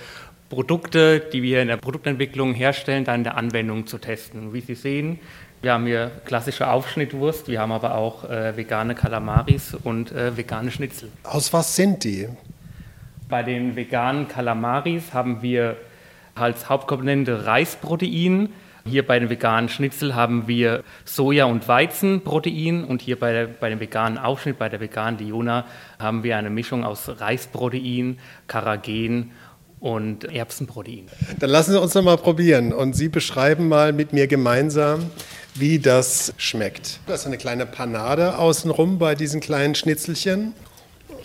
Produkte, 0.48 1.20
die 1.20 1.42
wir 1.42 1.60
in 1.60 1.68
der 1.68 1.76
Produktentwicklung 1.76 2.54
herstellen, 2.54 3.04
dann 3.04 3.16
in 3.16 3.24
der 3.24 3.36
Anwendung 3.36 3.86
zu 3.86 3.98
testen. 3.98 4.52
Wie 4.54 4.60
Sie 4.60 4.74
sehen, 4.74 5.18
wir 5.60 5.72
haben 5.72 5.86
hier 5.86 6.10
klassische 6.24 6.70
Aufschnittwurst, 6.70 7.48
wir 7.48 7.60
haben 7.60 7.72
aber 7.72 7.96
auch 7.96 8.24
äh, 8.24 8.56
vegane 8.56 8.94
Kalamaris 8.94 9.74
und 9.74 10.12
äh, 10.12 10.36
vegane 10.36 10.70
Schnitzel. 10.70 11.10
Aus 11.24 11.52
was 11.52 11.74
sind 11.74 12.04
die? 12.04 12.28
Bei 13.28 13.42
den 13.42 13.76
veganen 13.76 14.28
Kalamaris 14.28 15.12
haben 15.12 15.42
wir 15.42 15.76
als 16.34 16.68
Hauptkomponente 16.68 17.44
Reisprotein. 17.44 18.50
Hier 18.86 19.06
bei 19.06 19.18
den 19.18 19.28
veganen 19.28 19.68
Schnitzel 19.68 20.14
haben 20.14 20.48
wir 20.48 20.82
Soja- 21.04 21.44
und 21.44 21.68
Weizenprotein 21.68 22.84
und 22.84 23.02
hier 23.02 23.18
bei, 23.18 23.32
der, 23.32 23.46
bei 23.48 23.68
dem 23.68 23.80
veganen 23.80 24.16
Aufschnitt, 24.16 24.58
bei 24.58 24.70
der 24.70 24.80
veganen 24.80 25.18
Liona, 25.18 25.66
haben 25.98 26.22
wir 26.22 26.38
eine 26.38 26.48
Mischung 26.48 26.84
aus 26.84 27.20
Reisprotein, 27.20 28.18
Karagen 28.46 29.32
und 29.80 30.24
Erbsenprotein. 30.24 31.06
Dann 31.38 31.50
lassen 31.50 31.72
Sie 31.72 31.80
uns 31.80 31.94
noch 31.94 32.02
mal 32.02 32.16
probieren 32.16 32.72
und 32.72 32.94
Sie 32.94 33.08
beschreiben 33.08 33.68
mal 33.68 33.92
mit 33.92 34.12
mir 34.12 34.26
gemeinsam, 34.26 35.10
wie 35.54 35.78
das 35.78 36.32
schmeckt. 36.36 37.00
Das 37.06 37.20
ist 37.20 37.26
eine 37.26 37.38
kleine 37.38 37.66
Panade 37.66 38.38
außenrum 38.38 38.98
bei 38.98 39.14
diesen 39.14 39.40
kleinen 39.40 39.74
Schnitzelchen. 39.74 40.54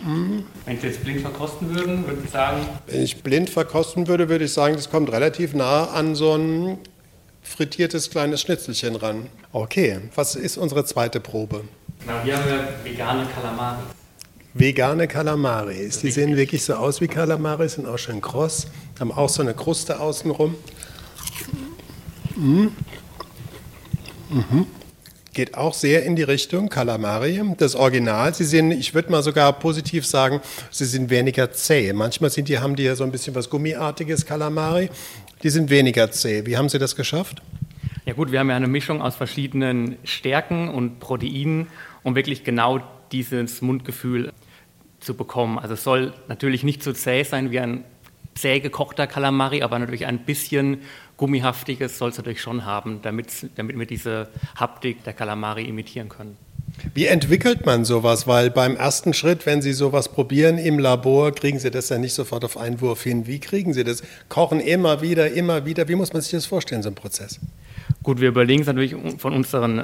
Mm. 0.01 0.39
Wenn 0.65 0.79
Sie 0.79 0.87
jetzt 0.87 1.03
blind 1.03 1.21
verkosten 1.21 1.73
würden, 1.73 2.05
würde 2.05 2.21
ich 2.23 2.31
sagen? 2.31 2.65
Wenn 2.87 3.01
ich 3.01 3.23
blind 3.23 3.49
verkosten 3.49 4.07
würde, 4.07 4.29
würde 4.29 4.45
ich 4.45 4.53
sagen, 4.53 4.75
das 4.75 4.89
kommt 4.89 5.11
relativ 5.11 5.53
nah 5.53 5.85
an 5.85 6.15
so 6.15 6.35
ein 6.35 6.77
frittiertes 7.41 8.09
kleines 8.09 8.41
Schnitzelchen 8.41 8.95
ran. 8.95 9.27
Okay, 9.51 9.99
was 10.15 10.35
ist 10.35 10.57
unsere 10.57 10.85
zweite 10.85 11.19
Probe? 11.19 11.63
Na, 12.05 12.21
hier 12.23 12.37
haben 12.37 12.45
wir 12.45 12.91
vegane 12.91 13.25
Kalamari 13.33 13.81
vegane 14.53 15.07
Kalamaris. 15.07 15.99
Die 15.99 16.11
sehen 16.11 16.35
wirklich 16.35 16.63
so 16.63 16.75
aus 16.75 17.01
wie 17.01 17.07
Kalamaris, 17.07 17.73
sind 17.73 17.87
auch 17.87 17.97
schön 17.97 18.21
kross, 18.21 18.67
haben 18.99 19.11
auch 19.11 19.29
so 19.29 19.41
eine 19.41 19.53
Kruste 19.53 19.99
außenrum. 19.99 20.55
Mhm. 22.35 22.71
Mhm. 24.29 24.67
Geht 25.33 25.55
auch 25.57 25.73
sehr 25.73 26.03
in 26.03 26.15
die 26.15 26.23
Richtung 26.23 26.69
Kalamari, 26.69 27.41
das 27.57 27.75
Original. 27.75 28.33
Sie 28.35 28.43
sehen, 28.43 28.71
ich 28.71 28.93
würde 28.93 29.11
mal 29.11 29.23
sogar 29.23 29.51
positiv 29.53 30.05
sagen, 30.05 30.41
sie 30.69 30.85
sind 30.85 31.09
weniger 31.09 31.51
zäh. 31.51 31.91
Manchmal 31.91 32.29
sind 32.29 32.49
die, 32.49 32.59
haben 32.59 32.75
die 32.75 32.83
ja 32.83 32.95
so 32.95 33.03
ein 33.03 33.11
bisschen 33.11 33.33
was 33.33 33.49
Gummiartiges, 33.49 34.27
Kalamari. 34.27 34.89
Die 35.41 35.49
sind 35.49 35.71
weniger 35.71 36.11
zäh. 36.11 36.45
Wie 36.45 36.55
haben 36.55 36.69
Sie 36.69 36.77
das 36.77 36.95
geschafft? 36.95 37.41
Ja 38.05 38.13
gut, 38.13 38.31
wir 38.31 38.39
haben 38.39 38.49
ja 38.49 38.55
eine 38.55 38.67
Mischung 38.67 39.01
aus 39.01 39.15
verschiedenen 39.15 39.97
Stärken 40.03 40.69
und 40.69 40.99
Proteinen, 40.99 41.67
um 42.03 42.15
wirklich 42.15 42.43
genau 42.43 42.81
dieses 43.11 43.61
Mundgefühl 43.61 44.31
zu 45.03 45.15
bekommen. 45.15 45.59
Also 45.59 45.73
es 45.75 45.83
soll 45.83 46.13
natürlich 46.27 46.63
nicht 46.63 46.83
so 46.83 46.93
zäh 46.93 47.23
sein 47.23 47.51
wie 47.51 47.59
ein 47.59 47.83
zäh 48.35 48.59
gekochter 48.59 49.07
Kalamari, 49.07 49.61
aber 49.61 49.79
natürlich 49.79 50.05
ein 50.05 50.19
bisschen 50.19 50.81
gummihaftiges 51.17 51.97
soll 51.97 52.09
es 52.09 52.17
natürlich 52.17 52.41
schon 52.41 52.65
haben, 52.65 52.99
damit, 53.01 53.27
damit 53.55 53.77
wir 53.77 53.85
diese 53.85 54.29
Haptik 54.55 55.03
der 55.03 55.13
Kalamari 55.13 55.63
imitieren 55.63 56.09
können. 56.09 56.37
Wie 56.93 57.05
entwickelt 57.05 57.65
man 57.65 57.85
sowas? 57.85 58.25
Weil 58.25 58.49
beim 58.49 58.75
ersten 58.75 59.13
Schritt, 59.13 59.45
wenn 59.45 59.61
Sie 59.61 59.73
sowas 59.73 60.09
probieren 60.09 60.57
im 60.57 60.79
Labor, 60.79 61.31
kriegen 61.31 61.59
Sie 61.59 61.69
das 61.69 61.89
ja 61.89 61.99
nicht 61.99 62.13
sofort 62.13 62.43
auf 62.43 62.57
Einwurf 62.57 63.03
hin. 63.03 63.27
Wie 63.27 63.39
kriegen 63.39 63.73
Sie 63.73 63.83
das? 63.83 64.01
Kochen 64.27 64.59
immer 64.59 65.01
wieder, 65.01 65.31
immer 65.31 65.65
wieder. 65.65 65.87
Wie 65.87 65.95
muss 65.95 66.13
man 66.13 66.21
sich 66.23 66.31
das 66.31 66.47
vorstellen, 66.47 66.81
so 66.81 66.89
ein 66.89 66.95
Prozess? 66.95 67.39
Gut, 68.01 68.19
wir 68.19 68.29
überlegen 68.29 68.61
es 68.61 68.67
natürlich 68.67 68.95
von 69.19 69.33
unseren 69.33 69.83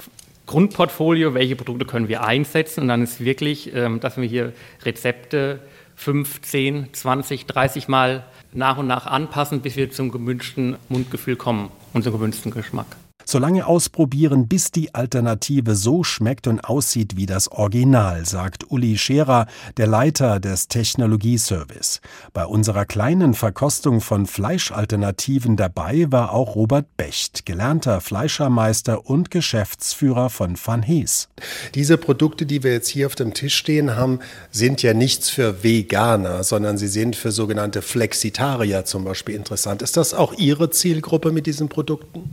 Grundportfolio, 0.50 1.36
welche 1.36 1.56
Produkte 1.56 1.86
können 1.86 2.08
wir 2.08 2.24
einsetzen. 2.24 2.82
Und 2.82 2.88
dann 2.88 3.03
ist 3.03 3.24
wirklich, 3.24 3.72
ähm, 3.75 4.00
dass 4.00 4.18
wir 4.18 4.27
hier 4.27 4.51
Rezepte 4.84 5.60
5, 5.96 6.41
10, 6.41 6.88
20, 6.91 7.46
30 7.46 7.88
Mal 7.88 8.25
nach 8.51 8.77
und 8.77 8.88
nach 8.88 9.06
anpassen, 9.06 9.62
bis 9.62 9.75
wir 9.75 9.91
zum 9.91 10.12
gewünschten 10.12 10.77
Mundgefühl 10.89 11.36
kommen 11.36 11.70
und 11.94 12.03
zum 12.03 12.13
gewünschten 12.13 12.51
Geschmack. 12.51 12.88
So 13.31 13.38
lange 13.38 13.67
ausprobieren, 13.67 14.48
bis 14.48 14.71
die 14.71 14.95
Alternative 14.95 15.75
so 15.75 16.03
schmeckt 16.03 16.48
und 16.48 16.62
aussieht 16.62 17.15
wie 17.15 17.27
das 17.27 17.48
Original, 17.51 18.25
sagt 18.25 18.71
Uli 18.71 18.98
Scherer, 18.98 19.45
der 19.77 19.86
Leiter 19.86 20.39
des 20.39 20.67
Technologieservice. 20.67 22.01
Bei 22.33 22.43
unserer 22.43 22.86
kleinen 22.86 23.36
Verkostung 23.36 24.01
von 24.01 24.25
Fleischalternativen 24.25 25.57
dabei 25.57 26.07
war 26.09 26.33
auch 26.33 26.55
Robert 26.55 26.98
Becht, 26.98 27.45
gelernter 27.45 28.01
Fleischermeister 28.01 29.05
und 29.05 29.29
Geschäftsführer 29.29 30.31
von 30.31 30.57
Van 30.57 30.81
Hees. 30.81 31.29
Diese 31.75 32.00
Produkte, 32.00 32.48
die 32.48 32.63
wir 32.63 32.71
jetzt 32.71 32.88
hier 32.88 33.05
auf 33.05 33.13
dem 33.13 33.36
Tisch 33.36 33.53
stehen 33.53 33.95
haben, 33.95 34.21
sind 34.50 34.81
ja 34.81 34.95
nichts 34.95 35.29
für 35.29 35.63
Veganer, 35.63 36.43
sondern 36.43 36.79
sie 36.79 36.88
sind 36.88 37.15
für 37.15 37.31
sogenannte 37.31 37.83
Flexitarier 37.83 38.86
zum 38.86 39.03
Beispiel 39.03 39.36
interessant. 39.36 39.83
Ist 39.83 39.98
das 39.98 40.15
auch 40.15 40.33
Ihre 40.33 40.71
Zielgruppe 40.71 41.31
mit 41.31 41.45
diesen 41.45 41.69
Produkten? 41.69 42.31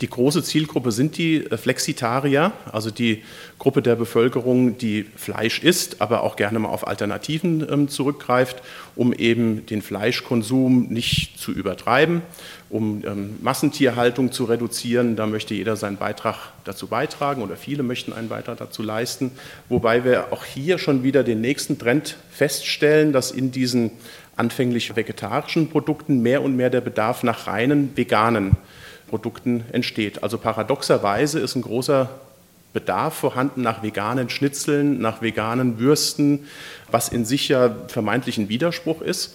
Die 0.00 0.08
große 0.08 0.44
Zielgruppe 0.44 0.92
sind 0.92 1.16
die 1.16 1.44
äh, 1.44 1.56
Flexitarier, 1.56 2.52
also 2.70 2.90
die 2.90 3.24
Gruppe 3.58 3.82
der 3.82 3.96
Bevölkerung, 3.96 4.78
die 4.78 5.04
Fleisch 5.16 5.62
isst, 5.64 6.00
aber 6.00 6.22
auch 6.22 6.36
gerne 6.36 6.60
mal 6.60 6.68
auf 6.68 6.86
Alternativen 6.86 7.66
ähm, 7.68 7.88
zurückgreift, 7.88 8.62
um 8.94 9.12
eben 9.12 9.66
den 9.66 9.82
Fleischkonsum 9.82 10.86
nicht 10.88 11.38
zu 11.38 11.50
übertreiben, 11.50 12.22
um 12.70 13.02
ähm, 13.04 13.38
Massentierhaltung 13.42 14.30
zu 14.30 14.44
reduzieren. 14.44 15.16
Da 15.16 15.26
möchte 15.26 15.54
jeder 15.54 15.74
seinen 15.74 15.96
Beitrag 15.96 16.52
dazu 16.64 16.86
beitragen 16.86 17.42
oder 17.42 17.56
viele 17.56 17.82
möchten 17.82 18.12
einen 18.12 18.28
Beitrag 18.28 18.58
dazu 18.58 18.84
leisten. 18.84 19.32
Wobei 19.68 20.04
wir 20.04 20.32
auch 20.32 20.44
hier 20.44 20.78
schon 20.78 21.02
wieder 21.02 21.24
den 21.24 21.40
nächsten 21.40 21.76
Trend 21.76 22.16
feststellen, 22.30 23.12
dass 23.12 23.32
in 23.32 23.50
diesen 23.50 23.90
anfänglich 24.36 24.94
vegetarischen 24.94 25.68
Produkten 25.68 26.22
mehr 26.22 26.42
und 26.42 26.54
mehr 26.54 26.70
der 26.70 26.82
Bedarf 26.82 27.24
nach 27.24 27.48
reinen 27.48 27.96
veganen 27.96 28.56
Produkten 29.08 29.64
entsteht. 29.72 30.22
Also 30.22 30.38
paradoxerweise 30.38 31.40
ist 31.40 31.56
ein 31.56 31.62
großer 31.62 32.08
Bedarf 32.72 33.14
vorhanden 33.14 33.62
nach 33.62 33.82
veganen 33.82 34.28
Schnitzeln, 34.28 35.00
nach 35.00 35.22
veganen 35.22 35.78
Würsten, 35.78 36.46
was 36.90 37.08
in 37.08 37.24
sich 37.24 37.48
ja 37.48 37.74
vermeintlich 37.88 38.38
ein 38.38 38.48
Widerspruch 38.48 39.00
ist. 39.02 39.34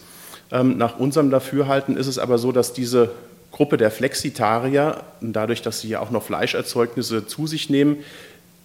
Ähm, 0.51 0.77
nach 0.77 0.99
unserem 0.99 1.31
Dafürhalten 1.31 1.97
ist 1.97 2.07
es 2.07 2.19
aber 2.19 2.37
so, 2.37 2.51
dass 2.51 2.73
diese 2.73 3.11
Gruppe 3.51 3.77
der 3.77 3.91
Flexitarier, 3.91 5.03
dadurch, 5.21 5.61
dass 5.61 5.81
sie 5.81 5.89
ja 5.89 5.99
auch 5.99 6.11
noch 6.11 6.23
Fleischerzeugnisse 6.23 7.27
zu 7.27 7.47
sich 7.47 7.69
nehmen, 7.69 7.97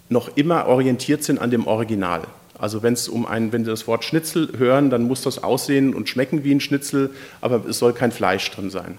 noch 0.09 0.37
immer 0.37 0.67
orientiert 0.67 1.23
sind 1.25 1.39
an 1.39 1.51
dem 1.51 1.67
Original. 1.67 2.23
Also 2.59 2.83
wenn 2.83 2.95
es 2.95 3.09
um 3.09 3.25
ein, 3.25 3.53
wenn 3.53 3.65
Sie 3.65 3.71
das 3.71 3.87
Wort 3.87 4.05
Schnitzel 4.05 4.51
hören, 4.59 4.91
dann 4.91 5.03
muss 5.03 5.23
das 5.23 5.43
aussehen 5.45 5.95
und 5.95 6.09
schmecken 6.09 6.43
wie 6.43 6.53
ein 6.53 6.61
Schnitzel, 6.61 7.11
aber 7.41 7.65
es 7.69 7.79
soll 7.79 7.93
kein 7.93 8.11
Fleisch 8.11 8.51
drin 8.51 8.71
sein. 8.71 8.99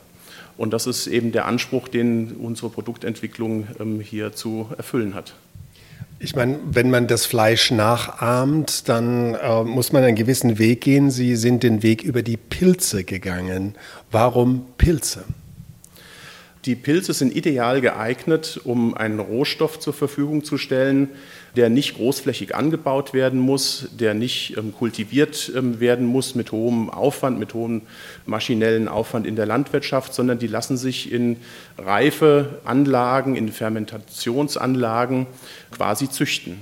Und 0.60 0.74
das 0.74 0.88
ist 0.88 1.08
eben 1.08 1.32
der 1.32 1.46
Anspruch, 1.46 1.88
den 1.88 2.34
unsere 2.34 2.70
Produktentwicklung 2.70 3.66
ähm, 3.80 4.02
hier 4.02 4.34
zu 4.34 4.68
erfüllen 4.78 5.16
hat. 5.16 5.34
Ich 6.20 6.36
meine, 6.36 6.60
wenn 6.70 6.90
man 6.90 7.08
das 7.08 7.26
Fleisch 7.26 7.72
nachahmt, 7.72 8.90
dann 8.90 9.36
äh, 9.36 9.64
muss 9.64 9.94
man 9.94 10.04
einen 10.04 10.18
gewissen 10.18 10.60
Weg 10.60 10.82
gehen. 10.82 11.12
Sie 11.12 11.38
sind 11.38 11.64
den 11.64 11.82
Weg 11.82 12.04
über 12.04 12.24
die 12.24 12.36
Pilze 12.36 13.06
gegangen. 13.06 13.76
Warum 14.12 14.66
Pilze? 14.78 15.24
Die 16.66 16.76
Pilze 16.76 17.14
sind 17.14 17.34
ideal 17.34 17.80
geeignet, 17.80 18.60
um 18.62 18.94
einen 18.96 19.22
Rohstoff 19.22 19.80
zur 19.80 19.94
Verfügung 19.94 20.44
zu 20.44 20.58
stellen, 20.58 21.08
der 21.56 21.70
nicht 21.70 21.96
großflächig 21.96 22.56
angebaut 22.56 23.14
werden 23.14 23.40
muss, 23.40 23.90
der 23.92 24.14
nicht 24.14 24.58
ähm, 24.58 24.74
kultiviert 24.74 25.52
ähm, 25.56 25.80
werden 25.80 26.06
muss 26.06 26.36
mit 26.36 26.52
hohem 26.52 26.90
Aufwand, 26.90 27.40
mit 27.40 27.54
hohem 27.54 27.82
maschinellen 28.26 28.88
Aufwand 28.88 29.26
in 29.26 29.36
der 29.36 29.46
Landwirtschaft, 29.46 30.14
sondern 30.14 30.40
die 30.40 30.48
lassen 30.48 30.78
sich 30.78 31.12
in 31.12 31.38
reife 31.78 32.60
Anlagen, 32.66 33.36
in 33.36 33.52
Fermentationsanlagen 33.52 35.28
quasi 35.72 36.10
züchten. 36.10 36.62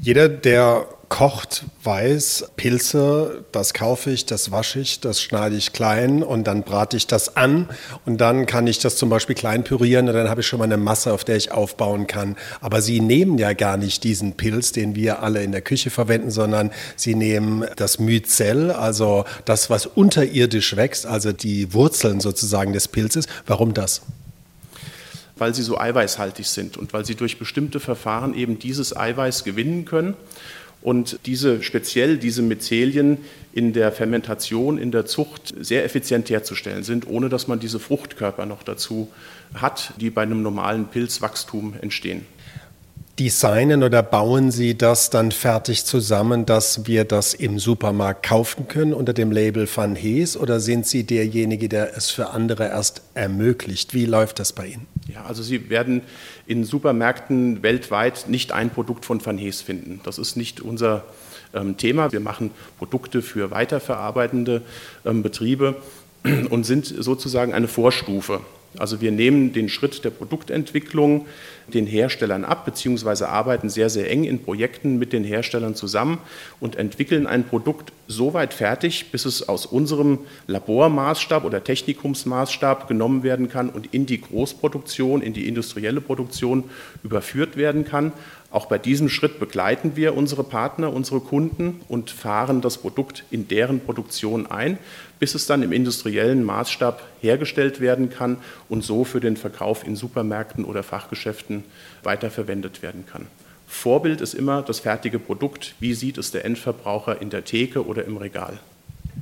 Jeder, 0.00 0.28
der 0.28 0.86
kocht, 1.08 1.64
weiß, 1.82 2.50
Pilze, 2.56 3.44
das 3.52 3.74
kaufe 3.74 4.10
ich, 4.10 4.26
das 4.26 4.50
wasche 4.50 4.80
ich, 4.80 5.00
das 5.00 5.20
schneide 5.20 5.56
ich 5.56 5.72
klein 5.72 6.22
und 6.22 6.44
dann 6.44 6.62
brate 6.62 6.96
ich 6.96 7.06
das 7.06 7.36
an 7.36 7.68
und 8.04 8.20
dann 8.20 8.46
kann 8.46 8.66
ich 8.66 8.78
das 8.78 8.96
zum 8.96 9.08
Beispiel 9.08 9.34
klein 9.34 9.64
pürieren 9.64 10.08
und 10.08 10.14
dann 10.14 10.28
habe 10.28 10.40
ich 10.40 10.46
schon 10.46 10.58
mal 10.58 10.64
eine 10.64 10.76
Masse, 10.76 11.12
auf 11.12 11.24
der 11.24 11.36
ich 11.36 11.52
aufbauen 11.52 12.06
kann. 12.06 12.36
Aber 12.60 12.82
Sie 12.82 13.00
nehmen 13.00 13.38
ja 13.38 13.52
gar 13.52 13.76
nicht 13.76 14.04
diesen 14.04 14.32
Pilz, 14.32 14.72
den 14.72 14.94
wir 14.94 15.22
alle 15.22 15.42
in 15.42 15.52
der 15.52 15.62
Küche 15.62 15.90
verwenden, 15.90 16.30
sondern 16.30 16.70
Sie 16.96 17.14
nehmen 17.14 17.64
das 17.76 17.98
Myzel, 17.98 18.70
also 18.70 19.24
das, 19.44 19.70
was 19.70 19.86
unterirdisch 19.86 20.76
wächst, 20.76 21.06
also 21.06 21.32
die 21.32 21.72
Wurzeln 21.72 22.20
sozusagen 22.20 22.72
des 22.72 22.88
Pilzes. 22.88 23.26
Warum 23.46 23.74
das? 23.74 24.02
weil 25.36 25.54
sie 25.54 25.62
so 25.62 25.78
eiweißhaltig 25.78 26.48
sind 26.48 26.76
und 26.76 26.92
weil 26.92 27.04
sie 27.04 27.14
durch 27.14 27.38
bestimmte 27.38 27.80
Verfahren 27.80 28.34
eben 28.34 28.58
dieses 28.58 28.96
Eiweiß 28.96 29.44
gewinnen 29.44 29.84
können 29.84 30.14
und 30.84 31.18
diese 31.26 31.62
speziell 31.62 32.18
diese 32.18 32.42
Myzelien 32.42 33.18
in 33.52 33.72
der 33.72 33.90
Fermentation, 33.90 34.78
in 34.78 34.92
der 34.92 35.06
Zucht 35.06 35.54
sehr 35.58 35.84
effizient 35.84 36.30
herzustellen 36.30 36.84
sind, 36.84 37.08
ohne 37.08 37.28
dass 37.28 37.48
man 37.48 37.58
diese 37.58 37.80
Fruchtkörper 37.80 38.46
noch 38.46 38.62
dazu 38.62 39.08
hat, 39.54 39.94
die 40.00 40.10
bei 40.10 40.22
einem 40.22 40.42
normalen 40.42 40.86
Pilzwachstum 40.86 41.74
entstehen 41.80 42.26
designen 43.18 43.82
oder 43.82 44.02
bauen 44.02 44.50
Sie 44.50 44.76
das 44.76 45.10
dann 45.10 45.30
fertig 45.30 45.84
zusammen, 45.84 46.46
dass 46.46 46.86
wir 46.86 47.04
das 47.04 47.34
im 47.34 47.58
Supermarkt 47.58 48.26
kaufen 48.26 48.66
können 48.66 48.92
unter 48.92 49.12
dem 49.12 49.30
Label 49.30 49.68
Van 49.72 49.94
Hees 49.94 50.36
oder 50.36 50.60
sind 50.60 50.86
Sie 50.86 51.04
derjenige, 51.04 51.68
der 51.68 51.96
es 51.96 52.10
für 52.10 52.30
andere 52.30 52.68
erst 52.68 53.02
ermöglicht? 53.14 53.94
Wie 53.94 54.06
läuft 54.06 54.40
das 54.40 54.52
bei 54.52 54.66
Ihnen? 54.66 54.86
Ja, 55.08 55.24
also 55.24 55.42
Sie 55.42 55.68
werden 55.68 56.02
in 56.46 56.64
Supermärkten 56.64 57.62
weltweit 57.62 58.26
nicht 58.28 58.52
ein 58.52 58.70
Produkt 58.70 59.04
von 59.04 59.24
Van 59.24 59.36
Hees 59.36 59.60
finden. 59.60 60.00
Das 60.02 60.18
ist 60.18 60.36
nicht 60.36 60.60
unser 60.60 61.04
ähm, 61.52 61.76
Thema. 61.76 62.12
Wir 62.12 62.20
machen 62.20 62.50
Produkte 62.78 63.20
für 63.20 63.50
weiterverarbeitende 63.50 64.62
ähm, 65.04 65.22
Betriebe 65.22 65.76
und 66.50 66.64
sind 66.64 66.86
sozusagen 66.86 67.52
eine 67.52 67.68
Vorstufe. 67.68 68.40
Also 68.78 69.00
wir 69.00 69.12
nehmen 69.12 69.52
den 69.52 69.68
Schritt 69.68 70.04
der 70.04 70.10
Produktentwicklung 70.10 71.26
den 71.68 71.86
Herstellern 71.86 72.44
ab, 72.44 72.64
beziehungsweise 72.64 73.28
arbeiten 73.28 73.70
sehr, 73.70 73.88
sehr 73.88 74.10
eng 74.10 74.24
in 74.24 74.42
Projekten 74.42 74.98
mit 74.98 75.12
den 75.12 75.24
Herstellern 75.24 75.74
zusammen 75.74 76.18
und 76.60 76.76
entwickeln 76.76 77.26
ein 77.26 77.44
Produkt 77.44 77.92
so 78.06 78.34
weit 78.34 78.52
fertig, 78.52 79.10
bis 79.12 79.24
es 79.24 79.48
aus 79.48 79.64
unserem 79.64 80.18
Labormaßstab 80.46 81.44
oder 81.44 81.64
Technikumsmaßstab 81.64 82.86
genommen 82.88 83.22
werden 83.22 83.48
kann 83.48 83.70
und 83.70 83.94
in 83.94 84.06
die 84.06 84.20
Großproduktion, 84.20 85.22
in 85.22 85.32
die 85.32 85.48
industrielle 85.48 86.00
Produktion 86.00 86.64
überführt 87.02 87.56
werden 87.56 87.84
kann. 87.84 88.12
Auch 88.50 88.66
bei 88.66 88.78
diesem 88.78 89.08
Schritt 89.08 89.40
begleiten 89.40 89.96
wir 89.96 90.16
unsere 90.16 90.44
Partner, 90.44 90.92
unsere 90.92 91.20
Kunden 91.20 91.80
und 91.88 92.10
fahren 92.10 92.60
das 92.60 92.78
Produkt 92.78 93.24
in 93.30 93.48
deren 93.48 93.80
Produktion 93.80 94.46
ein, 94.46 94.78
bis 95.24 95.34
es 95.34 95.46
dann 95.46 95.62
im 95.62 95.72
industriellen 95.72 96.44
Maßstab 96.44 97.00
hergestellt 97.22 97.80
werden 97.80 98.10
kann 98.10 98.36
und 98.68 98.84
so 98.84 99.04
für 99.04 99.20
den 99.20 99.38
Verkauf 99.38 99.86
in 99.86 99.96
Supermärkten 99.96 100.66
oder 100.66 100.82
Fachgeschäften 100.82 101.64
weiterverwendet 102.02 102.82
werden 102.82 103.06
kann. 103.10 103.24
Vorbild 103.66 104.20
ist 104.20 104.34
immer 104.34 104.60
das 104.60 104.80
fertige 104.80 105.18
Produkt. 105.18 105.76
Wie 105.80 105.94
sieht 105.94 106.18
es 106.18 106.30
der 106.30 106.44
Endverbraucher 106.44 107.22
in 107.22 107.30
der 107.30 107.42
Theke 107.42 107.86
oder 107.86 108.04
im 108.04 108.18
Regal? 108.18 108.58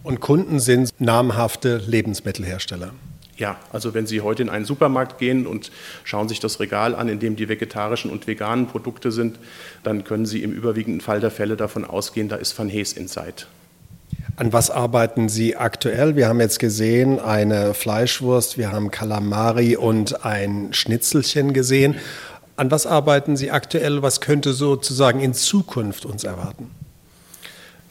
Und 0.03 0.19
Kunden 0.19 0.59
sind 0.59 0.91
namhafte 0.99 1.77
Lebensmittelhersteller. 1.77 2.91
Ja, 3.37 3.61
also 3.73 3.95
wenn 3.95 4.09
Sie 4.09 4.23
heute 4.23 4.43
in 4.43 4.49
einen 4.49 4.65
Supermarkt 4.65 5.19
gehen 5.19 5.47
und 5.47 5.71
schauen 6.03 6.29
sich 6.29 6.41
das 6.41 6.59
Regal 6.59 6.97
an, 6.97 7.09
in 7.09 7.21
dem 7.21 7.37
die 7.37 7.49
vegetarischen 7.49 8.11
und 8.11 8.27
veganen 8.27 8.67
Produkte 8.67 9.13
sind, 9.13 9.39
dann 9.85 10.03
können 10.03 10.27
Sie 10.27 10.43
im 10.43 10.51
überwiegenden 10.51 11.01
Fall 11.01 11.21
der 11.21 11.31
Fälle 11.31 11.57
davon 11.57 11.85
ausgehen, 11.85 12.29
da 12.29 12.35
ist 12.35 12.59
Van 12.59 12.69
Hees 12.69 12.93
Inside. 12.93 13.45
An 14.37 14.51
was 14.51 14.71
arbeiten 14.71 15.29
Sie 15.29 15.57
aktuell? 15.57 16.17
Wir 16.17 16.27
haben 16.27 16.41
jetzt 16.41 16.59
gesehen, 16.59 17.21
eine 17.21 17.75
Fleischwurst, 17.75 18.57
wir 18.57 18.73
haben 18.73 18.91
Kalamari 18.91 19.77
und 19.77 20.25
ein 20.25 20.73
Schnitzelchen 20.73 21.53
gesehen. 21.53 21.97
An 22.57 22.71
was 22.71 22.87
arbeiten 22.87 23.37
Sie 23.37 23.51
aktuell? 23.51 24.01
Was 24.01 24.23
könnte 24.23 24.55
sozusagen 24.55 25.21
in 25.21 25.35
Zukunft 25.35 26.07
uns 26.07 26.25
erwarten? 26.25 26.71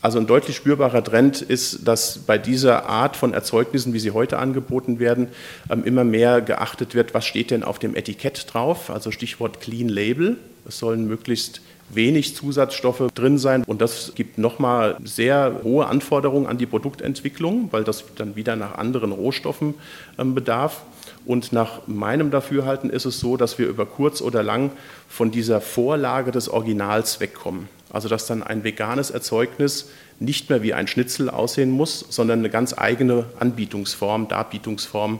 Also 0.01 0.17
ein 0.17 0.25
deutlich 0.25 0.55
spürbarer 0.55 1.03
Trend 1.03 1.43
ist, 1.43 1.87
dass 1.87 2.17
bei 2.17 2.39
dieser 2.39 2.87
Art 2.87 3.15
von 3.15 3.35
Erzeugnissen, 3.35 3.93
wie 3.93 3.99
sie 3.99 4.09
heute 4.09 4.39
angeboten 4.39 4.97
werden, 4.97 5.27
ähm, 5.69 5.83
immer 5.83 6.03
mehr 6.03 6.41
geachtet 6.41 6.95
wird, 6.95 7.13
was 7.13 7.23
steht 7.23 7.51
denn 7.51 7.63
auf 7.63 7.77
dem 7.77 7.95
Etikett 7.95 8.51
drauf, 8.51 8.89
also 8.89 9.11
Stichwort 9.11 9.61
Clean 9.61 9.87
Label. 9.87 10.37
Es 10.67 10.79
sollen 10.79 11.07
möglichst 11.07 11.61
wenig 11.95 12.35
Zusatzstoffe 12.35 13.11
drin 13.13 13.37
sein 13.37 13.63
und 13.63 13.81
das 13.81 14.13
gibt 14.15 14.37
nochmal 14.37 14.97
sehr 15.03 15.61
hohe 15.63 15.87
Anforderungen 15.87 16.47
an 16.47 16.57
die 16.57 16.65
Produktentwicklung, 16.65 17.69
weil 17.71 17.83
das 17.83 18.03
dann 18.15 18.35
wieder 18.35 18.55
nach 18.55 18.75
anderen 18.75 19.11
Rohstoffen 19.11 19.75
ähm, 20.17 20.35
bedarf. 20.35 20.83
Und 21.25 21.53
nach 21.53 21.87
meinem 21.87 22.31
Dafürhalten 22.31 22.89
ist 22.89 23.05
es 23.05 23.19
so, 23.19 23.37
dass 23.37 23.59
wir 23.59 23.67
über 23.67 23.85
kurz 23.85 24.21
oder 24.21 24.41
lang 24.41 24.71
von 25.07 25.29
dieser 25.31 25.61
Vorlage 25.61 26.31
des 26.31 26.49
Originals 26.49 27.19
wegkommen. 27.19 27.69
Also 27.91 28.07
dass 28.09 28.25
dann 28.25 28.41
ein 28.41 28.63
veganes 28.63 29.11
Erzeugnis 29.11 29.89
nicht 30.19 30.49
mehr 30.49 30.63
wie 30.63 30.73
ein 30.73 30.87
Schnitzel 30.87 31.29
aussehen 31.29 31.71
muss, 31.71 32.05
sondern 32.09 32.39
eine 32.39 32.49
ganz 32.49 32.77
eigene 32.77 33.25
Anbietungsform, 33.39 34.27
Darbietungsform 34.27 35.19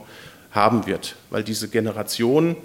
haben 0.51 0.85
wird. 0.85 1.15
Weil 1.29 1.43
diese 1.43 1.69
Generation, 1.69 2.55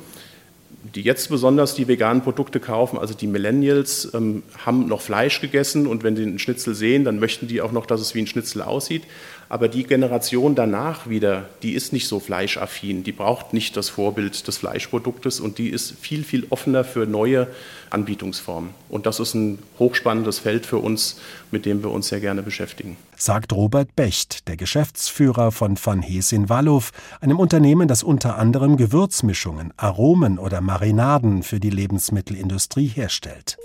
die 0.95 1.03
jetzt 1.03 1.29
besonders 1.29 1.75
die 1.75 1.89
veganen 1.89 2.23
Produkte 2.23 2.61
kaufen, 2.61 2.99
also 2.99 3.15
die 3.15 3.27
Millennials, 3.27 4.13
ähm, 4.15 4.43
haben 4.65 4.87
noch 4.89 5.01
Fleisch 5.01 5.41
gegessen 5.41 5.87
und 5.87 6.05
wenn 6.05 6.15
die 6.15 6.23
einen 6.23 6.39
Schnitzel 6.39 6.75
sehen, 6.75 7.05
dann 7.05 7.19
möchten 7.19 7.49
die 7.49 7.61
auch 7.61 7.73
noch, 7.73 7.87
dass 7.87 8.01
es 8.01 8.15
wie 8.15 8.21
ein 8.21 8.27
Schnitzel 8.27 8.63
aussieht. 8.63 9.03
Aber 9.49 9.69
die 9.69 9.85
Generation 9.85 10.55
danach 10.55 11.09
wieder, 11.09 11.49
die 11.63 11.73
ist 11.73 11.93
nicht 11.93 12.09
so 12.09 12.19
fleischaffin, 12.19 13.05
die 13.05 13.13
braucht 13.13 13.53
nicht 13.53 13.77
das 13.77 13.89
Vorbild 13.89 14.47
des 14.47 14.59
Fleischproduktes 14.59 15.39
und 15.39 15.59
die 15.59 15.69
ist 15.69 15.95
viel, 16.01 16.25
viel 16.25 16.47
offener 16.51 16.83
für 16.83 17.07
neue 17.07 17.47
Anbietungsformen. 17.91 18.71
Und 18.89 19.07
das 19.07 19.21
ist 19.21 19.35
ein 19.35 19.61
hochspannendes 19.79 20.41
Feld 20.41 20.67
für 20.67 20.79
uns, 20.79 21.21
mit 21.53 21.65
dem 21.65 21.85
wir 21.85 21.91
uns 21.91 22.09
sehr 22.09 22.21
gerne 22.21 22.43
beschäftigen. 22.43 22.97
Sagt 23.17 23.53
Robert 23.53 23.95
Becht, 23.95 24.49
der 24.49 24.57
Geschäftsführer 24.57 25.53
von 25.53 25.79
Van 25.83 26.03
Hees 26.03 26.33
in 26.33 26.49
Wallow, 26.49 26.83
einem 27.21 27.39
Unternehmen, 27.39 27.87
das 27.87 28.03
unter 28.03 28.37
anderem 28.37 28.77
Gewürzmischungen, 28.77 29.73
Aromen 29.77 30.39
oder 30.39 30.61
Marinaden 30.61 31.45
für 31.45 31.61
die 31.61 31.71
Lebensmittelindustrie 31.71 32.89
herstellt. 32.89 33.57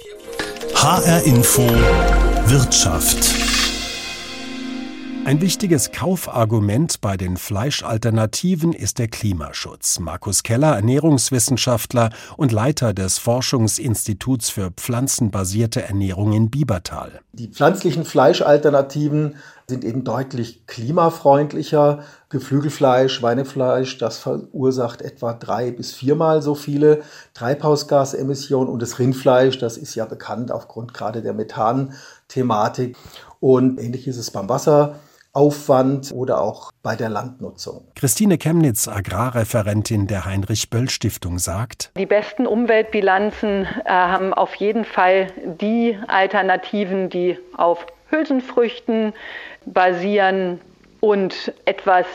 HR 0.76 1.24
Info 1.24 1.68
Wirtschaft 2.46 3.61
ein 5.24 5.40
wichtiges 5.40 5.92
Kaufargument 5.92 7.00
bei 7.00 7.16
den 7.16 7.38
Fleischalternativen 7.38 8.74
ist 8.74 8.98
der 8.98 9.08
Klimaschutz. 9.08 10.00
Markus 10.00 10.42
Keller, 10.42 10.76
Ernährungswissenschaftler 10.76 12.10
und 12.38 12.52
Leiter 12.52 12.94
des 12.96 13.20
Forschungsinstituts 13.20 14.50
für 14.50 14.72
pflanzenbasierte 14.72 15.84
Ernährung 15.84 16.34
in 16.34 16.50
Biebertal. 16.50 17.22
Die 17.34 17.50
pflanzlichen 17.50 18.04
Fleischalternativen 18.04 19.36
sind 19.68 19.86
eben 19.86 20.04
deutlich 20.04 20.66
klimafreundlicher. 20.66 22.00
Geflügelfleisch, 22.30 23.14
Schweinefleisch, 23.14 24.00
das 24.00 24.18
verursacht 24.18 25.04
etwa 25.04 25.34
drei 25.34 25.70
bis 25.70 25.94
viermal 25.94 26.42
so 26.42 26.56
viele 26.56 27.04
Treibhausgasemissionen 27.36 28.74
und 28.74 28.82
das 28.82 28.98
Rindfleisch, 28.98 29.60
das 29.60 29.78
ist 29.78 29.94
ja 29.94 30.06
bekannt 30.06 30.52
aufgrund 30.52 30.96
gerade 30.96 31.22
der 31.22 31.34
Methan-Thematik. 31.34 32.98
Und 33.40 33.80
ähnlich 33.80 34.08
ist 34.08 34.18
es 34.18 34.32
beim 34.32 34.50
Wasser. 34.50 34.96
Aufwand 35.34 36.12
oder 36.14 36.42
auch 36.42 36.72
bei 36.84 36.96
der 36.96 37.10
Landnutzung. 37.10 37.88
Christine 37.96 38.38
Chemnitz, 38.38 38.88
Agrarreferentin 38.88 40.08
der 40.08 40.26
Heinrich-Böll-Stiftung, 40.26 41.40
sagt, 41.40 41.92
die 41.98 42.06
besten 42.06 42.46
Umweltbilanzen 42.46 43.66
äh, 43.86 43.90
haben 43.90 44.34
auf 44.34 44.56
jeden 44.56 44.84
Fall 44.84 45.28
die 45.62 45.98
Alternativen, 46.08 47.10
die 47.10 47.38
auf 47.56 47.86
Hülsenfrüchten 48.10 49.14
basieren 49.66 50.60
und 51.00 51.54
etwas 51.66 52.06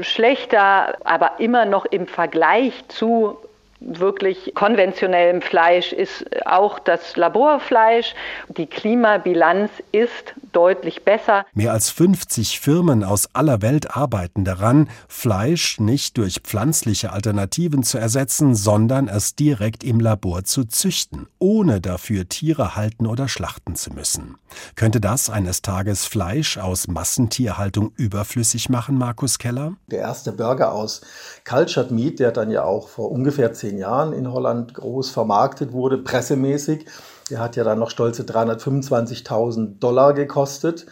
schlechter, 0.00 0.96
aber 1.04 1.38
immer 1.38 1.64
noch 1.66 1.84
im 1.86 2.06
Vergleich 2.06 2.72
zu 2.88 3.36
wirklich 3.80 4.52
konventionellem 4.54 5.42
Fleisch 5.42 5.92
ist 5.92 6.24
auch 6.46 6.78
das 6.78 7.16
Laborfleisch. 7.16 8.14
Die 8.48 8.66
Klimabilanz 8.66 9.70
ist 9.90 10.34
deutlich 10.52 11.04
besser. 11.04 11.44
Mehr 11.54 11.72
als 11.72 11.90
50 11.90 12.60
Firmen 12.60 13.04
aus 13.04 13.28
aller 13.34 13.62
Welt 13.62 13.96
arbeiten 13.96 14.44
daran, 14.44 14.88
Fleisch 15.08 15.80
nicht 15.80 16.16
durch 16.18 16.40
pflanzliche 16.42 17.12
Alternativen 17.12 17.82
zu 17.82 17.98
ersetzen, 17.98 18.54
sondern 18.54 19.08
es 19.08 19.34
direkt 19.34 19.84
im 19.84 20.00
Labor 20.00 20.44
zu 20.44 20.64
züchten, 20.64 21.26
ohne 21.38 21.80
dafür 21.80 22.28
Tiere 22.28 22.76
halten 22.76 23.06
oder 23.06 23.28
schlachten 23.28 23.74
zu 23.74 23.92
müssen. 23.92 24.36
Könnte 24.76 25.00
das 25.00 25.30
eines 25.30 25.62
Tages 25.62 26.06
Fleisch 26.06 26.58
aus 26.58 26.88
Massentierhaltung 26.88 27.92
überflüssig 27.96 28.68
machen, 28.68 28.98
Markus 28.98 29.38
Keller? 29.38 29.74
Der 29.86 30.00
erste 30.00 30.32
Burger 30.32 30.72
aus 30.72 31.00
Cultured 31.48 31.90
Meat, 31.90 32.18
der 32.18 32.32
dann 32.32 32.50
ja 32.50 32.64
auch 32.64 32.88
vor 32.88 33.10
ungefähr 33.10 33.52
zehn 33.52 33.78
Jahren 33.78 34.12
in 34.12 34.30
Holland 34.30 34.74
groß 34.74 35.10
vermarktet 35.10 35.72
wurde, 35.72 35.98
pressemäßig, 35.98 36.86
der 37.32 37.40
hat 37.40 37.56
ja 37.56 37.64
dann 37.64 37.78
noch 37.78 37.90
stolze 37.90 38.22
325.000 38.22 39.78
Dollar 39.78 40.12
gekostet. 40.12 40.86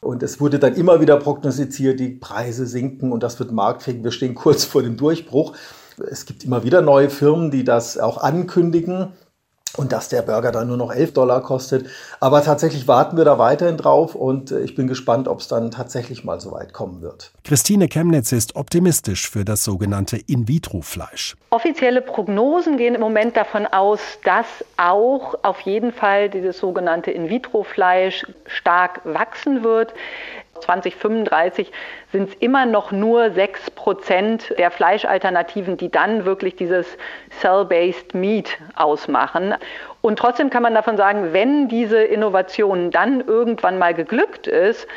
Und 0.00 0.22
es 0.22 0.40
wurde 0.40 0.58
dann 0.58 0.74
immer 0.74 1.00
wieder 1.00 1.16
prognostiziert, 1.18 2.00
die 2.00 2.08
Preise 2.08 2.66
sinken 2.66 3.12
und 3.12 3.22
das 3.22 3.38
wird 3.38 3.52
marktfähig. 3.52 4.02
Wir 4.02 4.10
stehen 4.10 4.34
kurz 4.34 4.64
vor 4.64 4.82
dem 4.82 4.96
Durchbruch. 4.96 5.54
Es 6.10 6.24
gibt 6.24 6.44
immer 6.44 6.64
wieder 6.64 6.80
neue 6.80 7.10
Firmen, 7.10 7.50
die 7.50 7.62
das 7.62 7.98
auch 7.98 8.18
ankündigen. 8.18 9.12
Und 9.76 9.92
dass 9.92 10.08
der 10.08 10.22
Burger 10.22 10.52
dann 10.52 10.68
nur 10.68 10.76
noch 10.76 10.92
11 10.92 11.14
Dollar 11.14 11.42
kostet. 11.42 11.86
Aber 12.20 12.42
tatsächlich 12.42 12.88
warten 12.88 13.16
wir 13.16 13.24
da 13.24 13.38
weiterhin 13.38 13.76
drauf 13.76 14.14
und 14.14 14.50
äh, 14.50 14.60
ich 14.60 14.74
bin 14.74 14.86
gespannt, 14.86 15.28
ob 15.28 15.40
es 15.40 15.48
dann 15.48 15.70
tatsächlich 15.70 16.24
mal 16.24 16.40
so 16.40 16.52
weit 16.52 16.72
kommen 16.72 17.00
wird. 17.02 17.32
Christine 17.44 17.88
Chemnitz 17.88 18.32
ist 18.32 18.56
optimistisch 18.56 19.30
für 19.30 19.44
das 19.44 19.64
sogenannte 19.64 20.16
In-vitro-Fleisch. 20.16 21.36
Offizielle 21.50 22.00
Prognosen 22.00 22.76
gehen 22.76 22.94
im 22.94 23.00
Moment 23.00 23.36
davon 23.36 23.66
aus, 23.66 24.00
dass 24.24 24.46
auch 24.76 25.34
auf 25.42 25.60
jeden 25.60 25.92
Fall 25.92 26.28
dieses 26.28 26.58
sogenannte 26.58 27.10
In-vitro-Fleisch 27.10 28.26
stark 28.46 29.00
wachsen 29.04 29.62
wird. 29.62 29.94
2035 30.62 31.70
sind 32.10 32.30
es 32.30 32.34
immer 32.36 32.66
noch 32.66 32.92
nur 32.92 33.30
6 33.30 33.70
Prozent 33.72 34.54
der 34.58 34.70
Fleischalternativen, 34.70 35.76
die 35.76 35.90
dann 35.90 36.24
wirklich 36.24 36.56
dieses 36.56 36.86
Cell-Based 37.40 38.14
Meat 38.14 38.58
ausmachen. 38.74 39.54
Und 40.00 40.18
trotzdem 40.18 40.50
kann 40.50 40.62
man 40.62 40.74
davon 40.74 40.96
sagen, 40.96 41.32
wenn 41.32 41.68
diese 41.68 42.02
Innovation 42.02 42.90
dann 42.90 43.20
irgendwann 43.20 43.78
mal 43.78 43.94
geglückt 43.94 44.46
ist, 44.46 44.88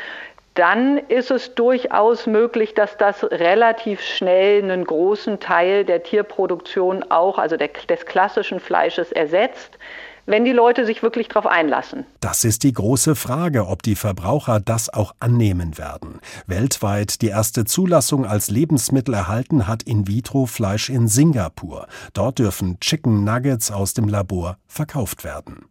dann 0.54 0.96
ist 0.96 1.30
es 1.30 1.54
durchaus 1.54 2.26
möglich, 2.26 2.72
dass 2.72 2.96
das 2.96 3.24
relativ 3.24 4.00
schnell 4.00 4.62
einen 4.62 4.84
großen 4.84 5.38
Teil 5.38 5.84
der 5.84 6.02
Tierproduktion 6.02 7.04
auch, 7.10 7.38
also 7.38 7.56
der, 7.56 7.68
des 7.88 8.06
klassischen 8.06 8.58
Fleisches 8.58 9.12
ersetzt 9.12 9.78
wenn 10.26 10.44
die 10.44 10.52
Leute 10.52 10.84
sich 10.84 11.02
wirklich 11.02 11.28
darauf 11.28 11.46
einlassen. 11.46 12.04
Das 12.20 12.44
ist 12.44 12.62
die 12.62 12.72
große 12.72 13.14
Frage, 13.14 13.66
ob 13.66 13.82
die 13.82 13.96
Verbraucher 13.96 14.60
das 14.60 14.92
auch 14.92 15.14
annehmen 15.20 15.78
werden. 15.78 16.20
Weltweit 16.46 17.22
die 17.22 17.28
erste 17.28 17.64
Zulassung 17.64 18.26
als 18.26 18.50
Lebensmittel 18.50 19.14
erhalten 19.14 19.66
hat 19.66 19.82
In-vitro-Fleisch 19.84 20.90
in 20.90 21.08
Singapur. 21.08 21.86
Dort 22.12 22.38
dürfen 22.38 22.78
Chicken 22.80 23.24
Nuggets 23.24 23.70
aus 23.70 23.94
dem 23.94 24.08
Labor 24.08 24.58
verkauft 24.66 25.24
werden. 25.24 25.66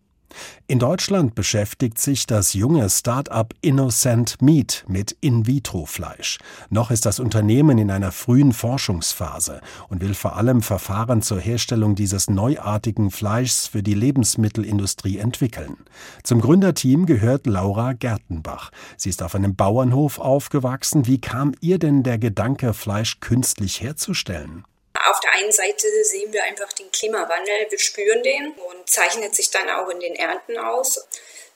In 0.67 0.79
Deutschland 0.79 1.35
beschäftigt 1.35 1.99
sich 1.99 2.25
das 2.25 2.53
junge 2.53 2.89
Start-up 2.89 3.53
Innocent 3.61 4.41
Meat 4.41 4.83
mit 4.87 5.15
In-vitro-Fleisch. 5.21 6.39
Noch 6.69 6.91
ist 6.91 7.05
das 7.05 7.19
Unternehmen 7.19 7.77
in 7.77 7.91
einer 7.91 8.11
frühen 8.11 8.51
Forschungsphase 8.51 9.61
und 9.89 10.01
will 10.01 10.13
vor 10.13 10.35
allem 10.35 10.61
Verfahren 10.61 11.21
zur 11.21 11.39
Herstellung 11.39 11.95
dieses 11.95 12.29
neuartigen 12.29 13.11
Fleischs 13.11 13.67
für 13.67 13.83
die 13.83 13.93
Lebensmittelindustrie 13.93 15.17
entwickeln. 15.17 15.77
Zum 16.23 16.41
Gründerteam 16.41 17.05
gehört 17.05 17.47
Laura 17.47 17.93
Gertenbach. 17.93 18.71
Sie 18.97 19.09
ist 19.09 19.23
auf 19.23 19.35
einem 19.35 19.55
Bauernhof 19.55 20.19
aufgewachsen. 20.19 21.07
Wie 21.07 21.21
kam 21.21 21.53
ihr 21.61 21.79
denn 21.79 22.03
der 22.03 22.17
Gedanke, 22.17 22.73
Fleisch 22.73 23.19
künstlich 23.19 23.81
herzustellen? 23.81 24.63
Auf 25.05 25.19
der 25.19 25.31
einen 25.33 25.51
Seite 25.51 25.87
sehen 26.03 26.33
wir 26.33 26.43
einfach 26.43 26.71
den 26.73 26.91
Klimawandel, 26.91 27.67
wir 27.69 27.79
spüren 27.79 28.23
den 28.23 28.51
und 28.53 28.89
zeichnet 28.89 29.35
sich 29.35 29.51
dann 29.51 29.69
auch 29.69 29.89
in 29.89 29.99
den 29.99 30.15
Ernten 30.15 30.57
aus. 30.57 31.05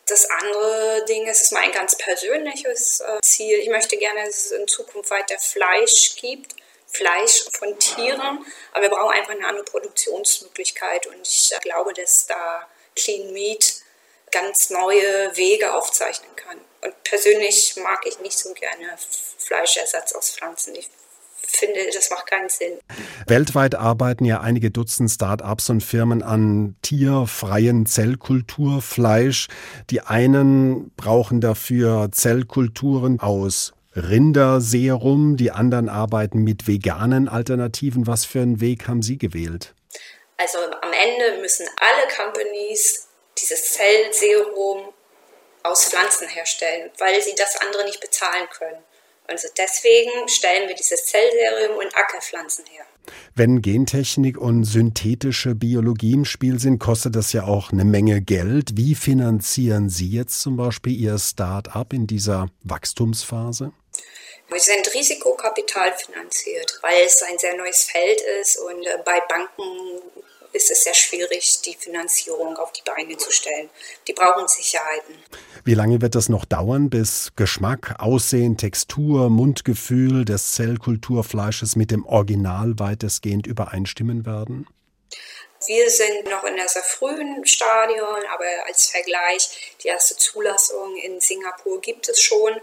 Das 0.06 0.30
andere 0.30 1.06
Ding 1.06 1.28
ist, 1.28 1.42
ist 1.42 1.52
mein 1.52 1.72
ganz 1.72 1.96
persönliches 1.96 3.00
äh, 3.00 3.20
Ziel. 3.22 3.60
Ich 3.60 3.70
möchte 3.70 3.98
gerne, 3.98 4.26
dass 4.26 4.46
es 4.46 4.52
in 4.52 4.68
Zukunft 4.68 5.12
weiter 5.12 5.38
Fleisch 5.40 6.16
gibt. 6.16 6.56
Fleisch 6.92 7.46
von 7.54 7.78
Tieren, 7.78 8.44
aber 8.72 8.82
wir 8.82 8.90
brauchen 8.90 9.16
einfach 9.16 9.34
eine 9.34 9.46
andere 9.46 9.64
Produktionsmöglichkeit 9.64 11.06
und 11.06 11.22
ich 11.22 11.52
äh, 11.54 11.60
glaube, 11.60 11.94
dass 11.94 12.26
da 12.26 12.68
Clean 12.96 13.32
Meat 13.32 13.76
ganz 14.32 14.72
neue 14.72 15.36
Wege 15.38 15.74
aufzeichnen 15.74 16.36
kann. 16.36 16.60
Und 16.82 17.04
persönlich 17.04 17.76
mag 17.78 18.06
ich 18.08 18.20
nicht 18.20 18.38
so 18.38 18.54
gerne 18.54 18.98
Fleischersatz 19.38 20.14
aus 20.14 20.32
Pflanzen. 20.32 20.76
Ich 20.76 20.90
finde, 21.42 21.80
das 21.94 22.10
macht 22.10 22.28
keinen 22.28 22.50
Sinn. 22.50 22.80
Weltweit 23.28 23.76
arbeiten 23.76 24.26
ja 24.26 24.42
einige 24.42 24.72
Dutzend 24.72 25.10
Start-ups 25.10 25.70
und 25.70 25.82
Firmen 25.82 26.24
an 26.24 26.76
tierfreien 26.82 27.86
Zellkulturfleisch. 27.86 29.48
Die 29.90 30.02
einen 30.02 30.92
brauchen 30.96 31.42
dafür 31.42 32.10
Zellkulturen 32.12 33.20
aus 33.20 33.74
Rinderserum, 33.96 35.36
die 35.36 35.52
anderen 35.52 35.90
arbeiten 35.90 36.40
mit 36.40 36.68
veganen 36.68 37.28
Alternativen. 37.28 38.08
Was 38.08 38.26
für 38.26 38.42
einen 38.42 38.62
Weg 38.62 38.88
haben 38.88 39.02
Sie 39.02 39.18
gewählt? 39.18 39.74
Also 40.38 40.60
am 40.60 40.94
Ende 40.94 41.42
müssen 41.42 41.68
alle 41.80 42.08
Companies 42.16 43.08
dieses 43.38 43.74
Zellserum 43.74 44.94
aus 45.64 45.86
Pflanzen 45.86 46.28
herstellen, 46.28 46.90
weil 46.98 47.22
sie 47.22 47.36
das 47.36 47.58
andere 47.58 47.84
nicht 47.86 48.00
bezahlen 48.00 48.48
können. 48.50 48.84
Also 49.30 49.48
deswegen 49.56 50.28
stellen 50.28 50.68
wir 50.68 50.76
dieses 50.76 51.06
Zellserum 51.06 51.80
in 51.82 51.88
Ackerpflanzen 51.94 52.66
her. 52.66 52.86
Wenn 53.36 53.62
Gentechnik 53.62 54.38
und 54.38 54.64
synthetische 54.64 55.54
Biologie 55.54 56.14
im 56.14 56.26
Spiel 56.26 56.60
sind, 56.60 56.80
kostet 56.80 57.16
das 57.16 57.32
ja 57.32 57.44
auch 57.44 57.72
eine 57.72 57.86
Menge 57.86 58.22
Geld. 58.22 58.76
Wie 58.76 58.96
finanzieren 58.96 59.90
Sie 59.90 60.10
jetzt 60.10 60.42
zum 60.42 60.58
Beispiel 60.58 61.00
Ihr 61.00 61.20
Start-up 61.20 61.94
in 61.94 62.08
dieser 62.08 62.48
Wachstumsphase? 62.64 63.72
Wir 64.50 64.60
sind 64.60 64.92
Risikokapital 64.94 65.94
finanziert, 65.96 66.80
weil 66.82 67.06
es 67.06 67.22
ein 67.22 67.38
sehr 67.38 67.56
neues 67.56 67.84
Feld 67.84 68.20
ist 68.42 68.58
und 68.58 68.84
äh, 68.84 68.98
bei 69.06 69.20
Banken 69.30 70.02
ist 70.52 70.72
es 70.72 70.84
sehr 70.84 70.94
schwierig, 70.94 71.62
die 71.66 71.76
Finanzierung 71.76 72.58
auf 72.58 72.72
die 72.74 72.82
Beine 72.84 73.18
zu 73.18 73.32
stellen. 73.32 73.70
Die 74.08 74.14
brauchen 74.14 74.48
Sicherheiten. 74.48 75.16
Wie 75.64 75.74
lange 75.74 76.02
wird 76.02 76.16
das 76.16 76.30
noch 76.30 76.46
dauern, 76.46 76.90
bis 76.90 77.32
Geschmack, 77.36 77.96
Aussehen, 78.00 78.58
Textur, 78.58 79.30
Mundgefühl 79.30 80.26
des 80.26 80.54
Zellkulturfleisches 80.54 81.76
mit 81.76 81.92
dem 81.92 82.06
Original 82.06 82.74
weitestgehend 82.78 83.46
übereinstimmen 83.46 84.26
werden? 84.26 84.68
Wir 85.68 85.90
sind 85.90 86.26
noch 86.26 86.44
in 86.46 86.54
einem 86.54 86.68
sehr 86.68 86.84
frühen 86.84 87.46
Stadion, 87.46 88.24
aber 88.34 88.46
als 88.68 88.88
Vergleich, 88.88 89.76
die 89.84 89.90
erste 89.90 90.16
Zulassung 90.16 90.96
in 90.98 91.20
Singapur 91.20 91.82
gibt 91.82 92.08
es 92.08 92.22
schon 92.22 92.54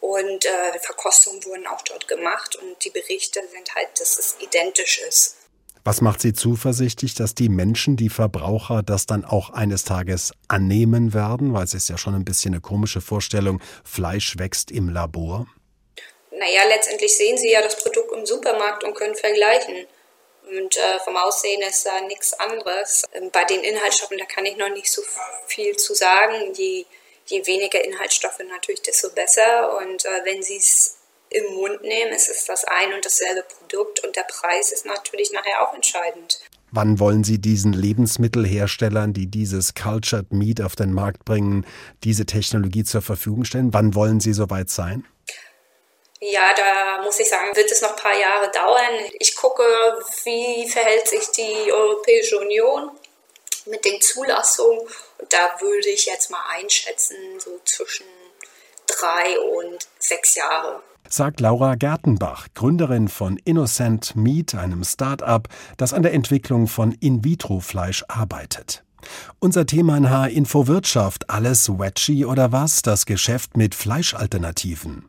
und 0.00 0.44
äh, 0.44 0.78
Verkostungen 0.80 1.44
wurden 1.44 1.66
auch 1.66 1.82
dort 1.82 2.08
gemacht 2.08 2.56
und 2.56 2.84
die 2.84 2.90
Berichte 2.90 3.40
sind 3.46 3.74
halt, 3.74 3.88
dass 4.00 4.18
es 4.18 4.36
identisch 4.40 4.98
ist. 5.06 5.36
Was 5.82 6.02
macht 6.02 6.20
Sie 6.20 6.34
zuversichtlich, 6.34 7.14
dass 7.14 7.34
die 7.34 7.48
Menschen, 7.48 7.96
die 7.96 8.10
Verbraucher, 8.10 8.82
das 8.82 9.06
dann 9.06 9.24
auch 9.24 9.50
eines 9.50 9.84
Tages 9.84 10.32
annehmen 10.46 11.14
werden? 11.14 11.54
Weil 11.54 11.64
es 11.64 11.72
ist 11.72 11.88
ja 11.88 11.96
schon 11.96 12.14
ein 12.14 12.24
bisschen 12.24 12.52
eine 12.52 12.60
komische 12.60 13.00
Vorstellung, 13.00 13.62
Fleisch 13.82 14.38
wächst 14.38 14.70
im 14.70 14.90
Labor. 14.90 15.46
Naja, 16.32 16.62
letztendlich 16.68 17.16
sehen 17.16 17.38
Sie 17.38 17.50
ja 17.50 17.62
das 17.62 17.82
Produkt 17.82 18.12
im 18.12 18.26
Supermarkt 18.26 18.84
und 18.84 18.94
können 18.94 19.14
vergleichen. 19.14 19.86
Und 20.50 20.76
äh, 20.76 20.98
vom 21.04 21.16
Aussehen 21.16 21.62
ist 21.62 21.86
da 21.86 22.00
nichts 22.02 22.34
anderes. 22.34 23.04
Ähm, 23.14 23.30
bei 23.32 23.44
den 23.44 23.62
Inhaltsstoffen, 23.62 24.18
da 24.18 24.24
kann 24.26 24.44
ich 24.44 24.56
noch 24.56 24.70
nicht 24.70 24.90
so 24.90 25.02
viel 25.46 25.76
zu 25.76 25.94
sagen. 25.94 26.52
Je, 26.54 26.84
je 27.26 27.46
weniger 27.46 27.82
Inhaltsstoffe 27.84 28.40
natürlich, 28.48 28.82
desto 28.82 29.10
besser. 29.10 29.78
Und 29.78 30.04
äh, 30.04 30.24
wenn 30.24 30.42
Sie 30.42 30.56
es 30.56 30.99
im 31.30 31.54
Mund 31.54 31.82
nehmen, 31.82 32.12
es 32.12 32.28
ist 32.28 32.48
das 32.48 32.64
ein 32.64 32.92
und 32.92 33.04
dasselbe 33.04 33.42
Produkt 33.42 34.04
und 34.04 34.16
der 34.16 34.24
Preis 34.24 34.72
ist 34.72 34.84
natürlich 34.84 35.32
nachher 35.32 35.62
auch 35.62 35.74
entscheidend. 35.74 36.40
Wann 36.72 37.00
wollen 37.00 37.24
Sie 37.24 37.40
diesen 37.40 37.72
Lebensmittelherstellern, 37.72 39.12
die 39.12 39.26
dieses 39.26 39.74
Cultured 39.74 40.32
Meat 40.32 40.60
auf 40.60 40.76
den 40.76 40.92
Markt 40.92 41.24
bringen, 41.24 41.66
diese 42.04 42.26
Technologie 42.26 42.84
zur 42.84 43.02
Verfügung 43.02 43.44
stellen? 43.44 43.72
Wann 43.72 43.94
wollen 43.94 44.20
Sie 44.20 44.32
soweit 44.32 44.70
sein? 44.70 45.04
Ja, 46.20 46.54
da 46.54 47.02
muss 47.02 47.18
ich 47.18 47.28
sagen, 47.28 47.56
wird 47.56 47.70
es 47.72 47.80
noch 47.80 47.90
ein 47.90 47.96
paar 47.96 48.16
Jahre 48.16 48.50
dauern. 48.50 49.10
Ich 49.18 49.34
gucke, 49.34 49.64
wie 50.24 50.68
verhält 50.68 51.08
sich 51.08 51.26
die 51.30 51.72
Europäische 51.72 52.38
Union 52.38 52.90
mit 53.66 53.84
den 53.84 54.00
Zulassungen. 54.00 54.80
Und 55.18 55.32
da 55.32 55.60
würde 55.60 55.88
ich 55.88 56.06
jetzt 56.06 56.30
mal 56.30 56.44
einschätzen, 56.50 57.16
so 57.38 57.58
zwischen 57.64 58.06
drei 58.86 59.40
und 59.40 59.88
sechs 59.98 60.34
Jahre 60.34 60.82
sagt 61.08 61.40
Laura 61.40 61.74
Gertenbach, 61.74 62.48
Gründerin 62.54 63.08
von 63.08 63.36
Innocent 63.38 64.14
Meat, 64.16 64.54
einem 64.54 64.84
Start-up, 64.84 65.48
das 65.76 65.92
an 65.92 66.02
der 66.02 66.14
Entwicklung 66.14 66.66
von 66.66 66.92
In-vitro-Fleisch 66.92 68.04
arbeitet. 68.08 68.84
Unser 69.38 69.66
Thema 69.66 69.96
in 69.96 70.10
H-Info 70.10 70.66
Wirtschaft, 70.66 71.30
alles 71.30 71.68
Wedgie 71.68 72.24
oder 72.24 72.52
was, 72.52 72.82
das 72.82 73.06
Geschäft 73.06 73.56
mit 73.56 73.74
Fleischalternativen. 73.74 75.06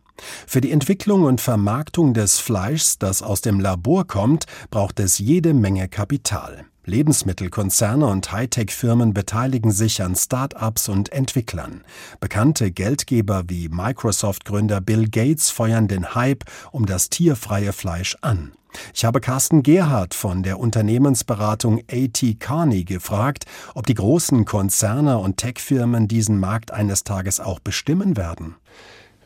Für 0.47 0.61
die 0.61 0.71
Entwicklung 0.71 1.23
und 1.23 1.41
Vermarktung 1.41 2.13
des 2.13 2.39
Fleischs, 2.39 2.99
das 2.99 3.21
aus 3.21 3.41
dem 3.41 3.59
Labor 3.59 4.05
kommt, 4.05 4.45
braucht 4.69 4.99
es 4.99 5.17
jede 5.17 5.53
Menge 5.53 5.87
Kapital. 5.89 6.65
Lebensmittelkonzerne 6.85 8.07
und 8.07 8.31
Hightech-Firmen 8.31 9.13
beteiligen 9.13 9.71
sich 9.71 10.01
an 10.01 10.15
Start-ups 10.15 10.89
und 10.89 11.11
Entwicklern. 11.11 11.83
Bekannte 12.19 12.71
Geldgeber 12.71 13.43
wie 13.47 13.69
Microsoft-Gründer 13.69 14.81
Bill 14.81 15.07
Gates 15.07 15.49
feuern 15.51 15.87
den 15.87 16.15
Hype 16.15 16.43
um 16.71 16.85
das 16.85 17.09
tierfreie 17.09 17.71
Fleisch 17.71 18.17
an. 18.21 18.53
Ich 18.93 19.05
habe 19.05 19.19
Carsten 19.19 19.63
Gerhardt 19.63 20.13
von 20.13 20.43
der 20.43 20.59
Unternehmensberatung 20.59 21.81
AT 21.91 22.39
Carney 22.39 22.83
gefragt, 22.83 23.45
ob 23.75 23.85
die 23.85 23.93
großen 23.93 24.45
Konzerne 24.45 25.17
und 25.17 25.37
Tech-Firmen 25.37 26.07
diesen 26.07 26.39
Markt 26.39 26.71
eines 26.71 27.03
Tages 27.03 27.39
auch 27.39 27.59
bestimmen 27.59 28.17
werden. 28.17 28.55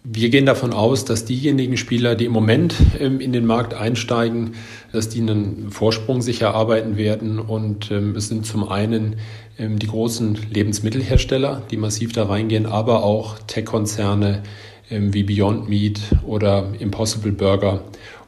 Wir 0.08 0.30
gehen 0.30 0.46
davon 0.46 0.72
aus, 0.72 1.04
dass 1.04 1.26
diejenigen 1.26 1.78
Spieler, 1.78 2.13
die 2.13 2.26
im 2.26 2.32
Moment 2.32 2.76
ähm, 3.00 3.20
in 3.20 3.34
den 3.34 3.48
Markt 3.48 3.74
einsteigen, 3.74 4.52
dass 4.91 5.10
die 5.10 5.20
einen 5.20 5.72
Vorsprung 5.72 6.22
sich 6.22 6.44
erarbeiten 6.44 6.96
werden. 6.96 7.39
Und 7.39 7.89
ähm, 7.89 8.15
es 8.15 8.28
sind 8.28 8.46
zum 8.46 8.70
einen 8.70 9.15
ähm, 9.58 9.80
die 9.80 9.88
großen 9.88 10.38
Lebensmittelhersteller, 10.54 11.63
die 11.72 11.78
massiv 11.78 12.13
da 12.13 12.26
reingehen, 12.26 12.68
aber 12.68 13.04
auch 13.04 13.39
Tech-Konzerne 13.48 14.44
wie 14.88 15.24
Beyond 15.24 15.68
Meat 15.68 16.00
oder 16.28 16.72
Impossible 16.78 17.32
Burger. 17.32 17.84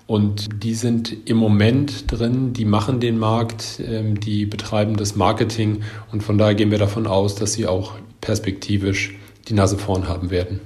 Und 0.08 0.50
die 0.64 0.74
sind 0.74 1.16
im 1.30 1.38
Moment 1.38 2.12
drin, 2.12 2.54
die 2.54 2.66
machen 2.66 3.00
den 3.00 3.20
Markt, 3.20 3.80
die 3.80 4.48
betreiben 4.48 4.98
das 4.98 5.16
Marketing 5.16 5.84
und 6.12 6.24
von 6.24 6.40
daher 6.40 6.56
gehen 6.56 6.72
wir 6.72 6.80
davon 6.80 7.06
aus, 7.06 7.36
dass 7.36 7.54
sie 7.54 7.68
auch 7.68 7.92
perspektivisch 8.22 9.16
die 9.50 9.54
Nase 9.54 9.78
vorn 9.78 10.08
haben 10.08 10.32
werden. 10.32 10.60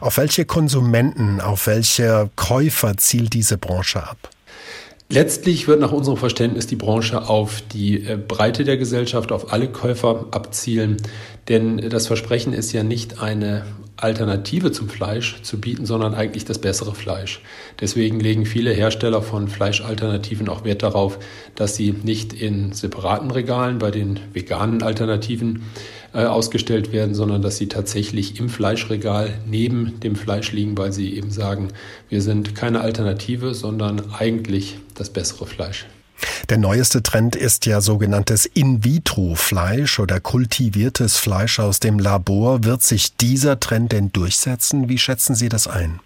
Auf 0.00 0.16
welche 0.16 0.44
Konsumenten, 0.44 1.40
auf 1.40 1.66
welche 1.66 2.30
Käufer 2.36 2.96
zielt 2.96 3.34
diese 3.34 3.58
Branche 3.58 4.02
ab? 4.02 4.30
Letztlich 5.12 5.66
wird 5.66 5.80
nach 5.80 5.90
unserem 5.90 6.16
Verständnis 6.16 6.68
die 6.68 6.76
Branche 6.76 7.28
auf 7.28 7.62
die 7.72 8.04
äh, 8.04 8.16
Breite 8.16 8.62
der 8.62 8.76
Gesellschaft, 8.76 9.32
auf 9.32 9.52
alle 9.52 9.68
Käufer 9.68 10.26
abzielen. 10.30 10.98
Denn 11.48 11.78
das 11.78 12.06
Versprechen 12.06 12.52
ist 12.52 12.72
ja 12.72 12.84
nicht 12.84 13.20
eine 13.20 13.64
Alternative 13.96 14.72
zum 14.72 14.88
Fleisch 14.88 15.42
zu 15.42 15.60
bieten, 15.60 15.84
sondern 15.84 16.14
eigentlich 16.14 16.44
das 16.44 16.58
bessere 16.58 16.94
Fleisch. 16.94 17.42
Deswegen 17.80 18.20
legen 18.20 18.46
viele 18.46 18.72
Hersteller 18.72 19.20
von 19.20 19.48
Fleischalternativen 19.48 20.48
auch 20.48 20.64
Wert 20.64 20.82
darauf, 20.82 21.18
dass 21.54 21.76
sie 21.76 21.92
nicht 22.04 22.32
in 22.32 22.72
separaten 22.72 23.30
Regalen 23.30 23.78
bei 23.78 23.90
den 23.90 24.20
veganen 24.32 24.82
Alternativen 24.82 25.64
äh, 26.12 26.24
ausgestellt 26.24 26.92
werden, 26.92 27.14
sondern 27.14 27.42
dass 27.42 27.56
sie 27.56 27.68
tatsächlich 27.68 28.38
im 28.40 28.48
Fleischregal 28.48 29.38
neben 29.46 30.00
dem 30.00 30.16
Fleisch 30.16 30.52
liegen, 30.52 30.76
weil 30.76 30.92
sie 30.92 31.14
eben 31.14 31.30
sagen, 31.30 31.68
wir 32.08 32.22
sind 32.22 32.54
keine 32.54 32.80
Alternative, 32.80 33.54
sondern 33.54 34.12
eigentlich 34.12 34.78
das 34.94 35.10
bessere 35.10 35.46
Fleisch. 35.46 35.86
Der 36.48 36.58
neueste 36.58 37.02
Trend 37.02 37.36
ist 37.36 37.64
ja 37.66 37.80
sogenanntes 37.80 38.44
In-vitro-Fleisch 38.44 40.00
oder 40.00 40.20
kultiviertes 40.20 41.16
Fleisch 41.16 41.60
aus 41.60 41.80
dem 41.80 41.98
Labor. 41.98 42.64
Wird 42.64 42.82
sich 42.82 43.16
dieser 43.16 43.60
Trend 43.60 43.92
denn 43.92 44.12
durchsetzen? 44.12 44.88
Wie 44.88 44.98
schätzen 44.98 45.34
Sie 45.34 45.48
das 45.48 45.66
ein? 45.66 46.00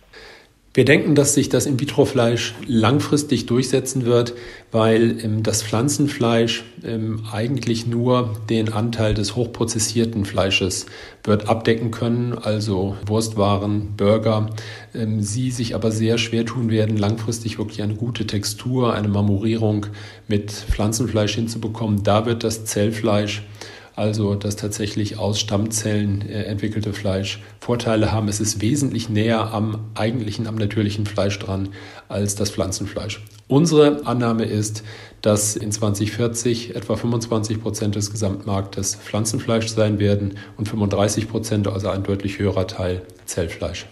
Wir 0.76 0.84
denken, 0.84 1.14
dass 1.14 1.34
sich 1.34 1.48
das 1.48 1.66
In-vitro-Fleisch 1.66 2.56
langfristig 2.66 3.46
durchsetzen 3.46 4.06
wird, 4.06 4.34
weil 4.72 5.24
ähm, 5.24 5.44
das 5.44 5.62
Pflanzenfleisch 5.62 6.64
ähm, 6.84 7.22
eigentlich 7.30 7.86
nur 7.86 8.34
den 8.50 8.72
Anteil 8.72 9.14
des 9.14 9.36
hochprozessierten 9.36 10.24
Fleisches 10.24 10.86
wird 11.22 11.48
abdecken 11.48 11.92
können, 11.92 12.36
also 12.36 12.96
Wurstwaren, 13.06 13.94
Burger. 13.96 14.50
Ähm, 14.96 15.20
sie 15.20 15.52
sich 15.52 15.76
aber 15.76 15.92
sehr 15.92 16.18
schwer 16.18 16.44
tun 16.44 16.70
werden, 16.70 16.96
langfristig 16.96 17.56
wirklich 17.56 17.80
eine 17.80 17.94
gute 17.94 18.26
Textur, 18.26 18.94
eine 18.94 19.06
Marmorierung 19.06 19.86
mit 20.26 20.50
Pflanzenfleisch 20.50 21.36
hinzubekommen. 21.36 22.02
Da 22.02 22.26
wird 22.26 22.42
das 22.42 22.64
Zellfleisch 22.64 23.44
also 23.96 24.34
das 24.34 24.56
tatsächlich 24.56 25.18
aus 25.18 25.38
Stammzellen 25.40 26.28
äh, 26.28 26.44
entwickelte 26.44 26.92
Fleisch 26.92 27.40
Vorteile 27.60 28.12
haben. 28.12 28.28
Es 28.28 28.40
ist 28.40 28.60
wesentlich 28.60 29.08
näher 29.08 29.52
am 29.52 29.86
eigentlichen, 29.94 30.46
am 30.46 30.56
natürlichen 30.56 31.06
Fleisch 31.06 31.38
dran 31.38 31.70
als 32.08 32.34
das 32.34 32.50
Pflanzenfleisch. 32.50 33.22
Unsere 33.46 34.06
Annahme 34.06 34.44
ist, 34.44 34.82
dass 35.22 35.54
in 35.54 35.70
2040 35.70 36.74
etwa 36.74 36.96
25 36.96 37.60
Prozent 37.60 37.94
des 37.94 38.10
Gesamtmarktes 38.10 38.96
Pflanzenfleisch 38.96 39.68
sein 39.68 39.98
werden 39.98 40.38
und 40.56 40.68
35 40.68 41.28
Prozent, 41.28 41.68
also 41.68 41.88
ein 41.88 42.02
deutlich 42.02 42.38
höherer 42.38 42.66
Teil, 42.66 43.02
Zellfleisch. 43.26 43.86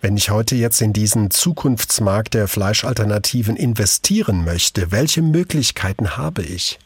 Wenn 0.00 0.16
ich 0.16 0.30
heute 0.30 0.56
jetzt 0.56 0.80
in 0.80 0.92
diesen 0.92 1.30
Zukunftsmarkt 1.30 2.34
der 2.34 2.48
Fleischalternativen 2.48 3.56
investieren 3.56 4.44
möchte, 4.44 4.90
welche 4.92 5.22
Möglichkeiten 5.22 6.16
habe 6.16 6.42
ich? 6.42 6.78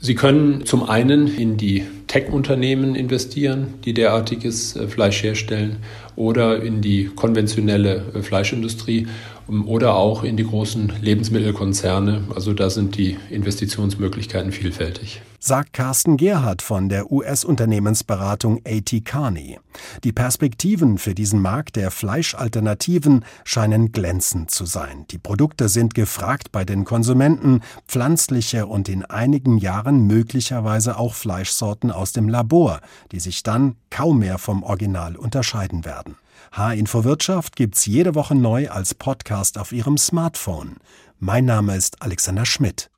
Sie 0.00 0.14
können 0.14 0.66
zum 0.66 0.82
einen 0.88 1.26
in 1.26 1.56
die 1.56 1.84
Tech-Unternehmen 2.06 2.94
investieren, 2.94 3.74
die 3.84 3.94
derartiges 3.94 4.76
äh, 4.76 4.88
Fleisch 4.88 5.22
herstellen, 5.22 5.76
oder 6.16 6.62
in 6.62 6.80
die 6.80 7.10
konventionelle 7.14 8.02
äh, 8.14 8.22
Fleischindustrie 8.22 9.08
oder 9.48 9.94
auch 9.94 10.24
in 10.24 10.36
die 10.36 10.46
großen 10.46 10.92
Lebensmittelkonzerne. 11.00 12.24
Also 12.34 12.52
da 12.52 12.70
sind 12.70 12.96
die 12.96 13.16
Investitionsmöglichkeiten 13.30 14.52
vielfältig. 14.52 15.22
Sagt 15.38 15.74
Carsten 15.74 16.16
Gerhardt 16.16 16.62
von 16.62 16.88
der 16.88 17.12
US-Unternehmensberatung 17.12 18.62
AT 18.66 19.04
Carney. 19.04 19.58
Die 20.02 20.12
Perspektiven 20.12 20.96
für 20.96 21.14
diesen 21.14 21.42
Markt 21.42 21.76
der 21.76 21.90
Fleischalternativen 21.90 23.26
scheinen 23.44 23.92
glänzend 23.92 24.50
zu 24.50 24.64
sein. 24.64 25.04
Die 25.10 25.18
Produkte 25.18 25.68
sind 25.68 25.94
gefragt 25.94 26.50
bei 26.50 26.64
den 26.64 26.84
Konsumenten, 26.84 27.60
pflanzliche 27.86 28.66
und 28.66 28.88
in 28.88 29.04
einigen 29.04 29.58
Jahren 29.58 30.06
möglicherweise 30.06 30.96
auch 30.98 31.12
Fleischsorten 31.12 31.90
aus 31.90 32.12
dem 32.12 32.30
Labor, 32.30 32.80
die 33.12 33.20
sich 33.20 33.42
dann 33.42 33.76
kaum 33.90 34.20
mehr 34.20 34.38
vom 34.38 34.62
Original 34.62 35.14
unterscheiden 35.14 35.84
werden. 35.84 36.16
H-Info 36.56 37.02
Wirtschaft 37.02 37.56
gibt's 37.56 37.84
jede 37.84 38.14
Woche 38.14 38.36
neu 38.36 38.68
als 38.68 38.94
Podcast 38.94 39.58
auf 39.58 39.72
Ihrem 39.72 39.98
Smartphone. 39.98 40.76
Mein 41.18 41.46
Name 41.46 41.74
ist 41.74 42.00
Alexander 42.00 42.46
Schmidt. 42.46 42.90